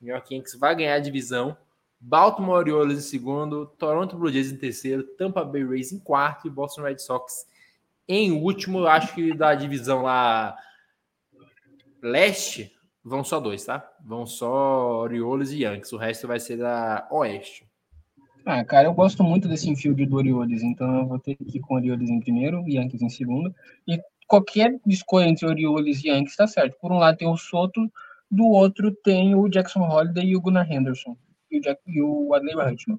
[0.00, 1.56] O New York Yankees vai ganhar a divisão.
[2.00, 6.50] Baltimore Orioles em segundo, Toronto Blue Jays em terceiro, Tampa Bay Rays em quarto e
[6.50, 7.44] Boston Red Sox
[8.08, 8.86] em último.
[8.86, 10.56] Acho que da divisão lá
[12.02, 12.72] leste
[13.04, 13.86] vão só dois, tá?
[14.04, 15.92] Vão só Orioles e Yankees.
[15.92, 17.68] O resto vai ser da oeste.
[18.44, 21.60] Ah, cara, eu gosto muito desse infield do Orioles, então eu vou ter que ir
[21.60, 23.54] com Orioles em primeiro e Yankees em segundo.
[23.86, 26.78] E qualquer escolha entre Orioles e Yankees tá certo.
[26.80, 27.92] Por um lado tem o Soto,
[28.30, 31.16] do outro tem o Jackson Holiday e o Gunnar Henderson.
[31.50, 32.98] E o, Jack, e o Adley Rutschman.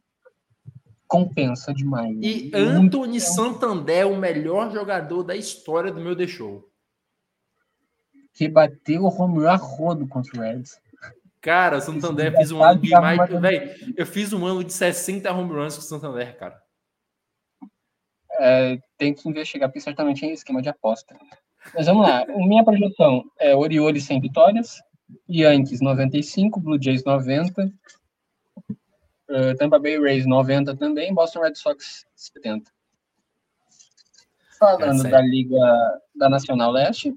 [1.09, 2.15] Compensa demais.
[2.21, 6.69] E Anthony Santander, o melhor jogador da história do meu The Show.
[8.31, 10.79] Que bateu o home run rodo contra o Reds.
[11.41, 13.27] Cara, o Santander fez um ano de mais.
[13.41, 16.61] Véio, eu fiz um ano de 60 home runs com o Santander, cara.
[18.39, 21.17] É, tem que investigar, porque certamente é esquema de aposta.
[21.73, 22.23] Mas vamos lá.
[22.27, 24.79] Minha projeção é Orioles 100 vitórias,
[25.27, 27.73] Yankees 95, Blue Jays 90,
[29.29, 32.71] uh, Tampa Bay Rays 90 também, Boston Red Sox 70.
[34.59, 35.57] Falando é da Liga
[36.15, 37.15] da Nacional Leste,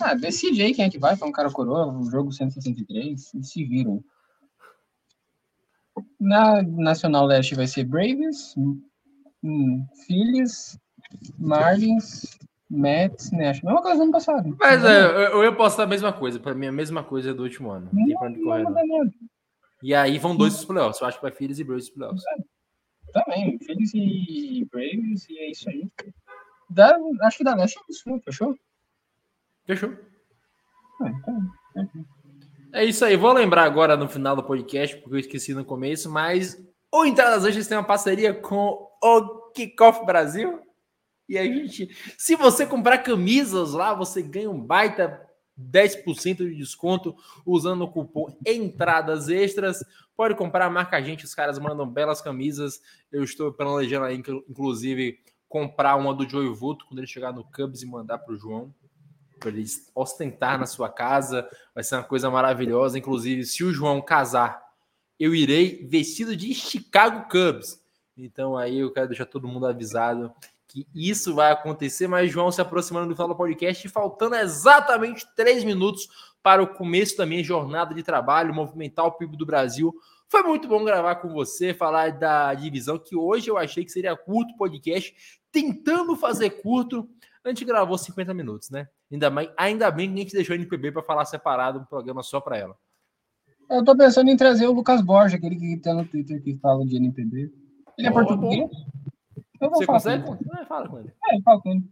[0.00, 3.48] ah, decide aí quem é que vai, para um cara coroa, o jogo 163, eles
[3.48, 4.04] se viram.
[6.20, 8.54] Na Nacional Leste vai ser Braves,
[9.42, 10.78] hum, Phillies,
[11.38, 12.38] Marlins,
[12.68, 13.62] Mets, Nash.
[13.62, 14.56] Mesma coisa do ano passado.
[14.58, 16.38] Mas é, eu, eu ia postar a mesma coisa.
[16.38, 17.88] Para mim, a mesma coisa do último ano.
[17.92, 19.10] Não, não, não, não,
[19.82, 21.00] E aí vão dois dos playoffs.
[21.00, 22.22] Eu acho que vai Phillies e Braves playoffs.
[22.26, 25.90] É, também, Phillies e Braves, e é isso aí.
[26.68, 28.20] Da, acho que da Leste é isso, né?
[28.24, 28.56] Fechou?
[29.66, 29.96] Fechou.
[31.00, 31.50] Ah, então,
[32.72, 33.16] é isso aí.
[33.16, 36.62] Vou lembrar agora no final do podcast, porque eu esqueci no começo, mas
[36.92, 40.60] o Entradas Anjos tem uma parceria com o Kickoff Brasil.
[41.28, 45.25] E a gente, se você comprar camisas lá, você ganha um baita
[45.58, 49.84] 10% de desconto usando o cupom Entradas Extras.
[50.16, 52.80] Pode comprar, marca a gente, os caras mandam belas camisas.
[53.10, 54.16] Eu estou planejando aí,
[54.48, 58.38] inclusive, comprar uma do Joey Vuto quando ele chegar no Cubs e mandar para o
[58.38, 58.74] João
[59.38, 61.48] para ele ostentar na sua casa.
[61.74, 62.98] Vai ser uma coisa maravilhosa.
[62.98, 64.62] Inclusive, se o João casar,
[65.18, 67.80] eu irei vestido de Chicago Cubs.
[68.16, 70.32] Então aí eu quero deixar todo mundo avisado
[70.84, 72.06] que isso vai acontecer.
[72.06, 76.08] Mas João se aproximando do Fala Podcast, faltando exatamente três minutos
[76.42, 79.94] para o começo da minha jornada de trabalho, movimentar o PIB do Brasil.
[80.28, 84.16] Foi muito bom gravar com você, falar da divisão que hoje eu achei que seria
[84.16, 85.14] curto podcast,
[85.50, 87.08] tentando fazer curto,
[87.44, 88.88] a gente gravou 50 minutos, né?
[89.10, 92.22] Ainda bem, ainda bem que a gente deixou a NPB para falar separado um programa
[92.22, 92.76] só para ela.
[93.70, 96.84] Eu tô pensando em trazer o Lucas Borges, aquele que tá no Twitter que fala
[96.84, 97.52] de NPB.
[97.98, 98.68] Ele é português?
[99.60, 100.24] Você consegue?
[100.24, 101.12] Com é, fala com ele.
[101.30, 101.84] É, fala com ele.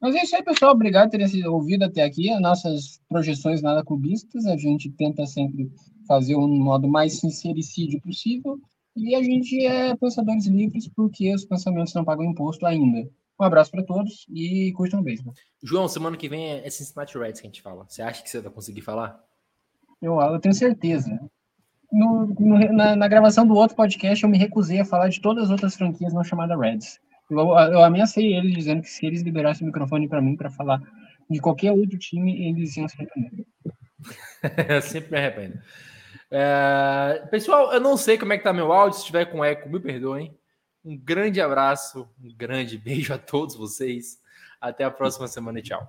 [0.00, 0.72] Mas é isso aí, pessoal.
[0.72, 2.30] Obrigado por terem ouvido até aqui.
[2.30, 4.46] As nossas projeções nada clubistas.
[4.46, 5.70] A gente tenta sempre
[6.06, 8.58] fazer um modo mais sincericídio possível.
[8.94, 13.08] E a gente é pensadores livres porque os pensamentos não pagam imposto ainda.
[13.38, 15.34] Um abraço para todos e curtam o beisebol.
[15.62, 17.84] João, semana que vem é Cincinnati Reds que a gente fala.
[17.86, 19.22] Você acha que você vai conseguir falar?
[20.00, 21.20] Eu, eu tenho certeza.
[21.92, 25.44] No, no, na, na, gravação do outro podcast, eu me recusei a falar de todas
[25.44, 27.00] as outras franquias não chamada Reds.
[27.30, 30.80] Eu, eu ameacei eles dizendo que se eles liberassem o microfone para mim para falar
[31.28, 33.46] de qualquer outro time, eles iam se arrepender.
[34.68, 35.58] eu sempre me arrependo.
[36.30, 38.94] É, pessoal, eu não sei como é que tá meu áudio.
[38.94, 40.36] Se estiver com eco, me perdoem.
[40.84, 44.18] Um grande abraço, um grande beijo a todos vocês.
[44.60, 45.88] Até a próxima semana e tchau.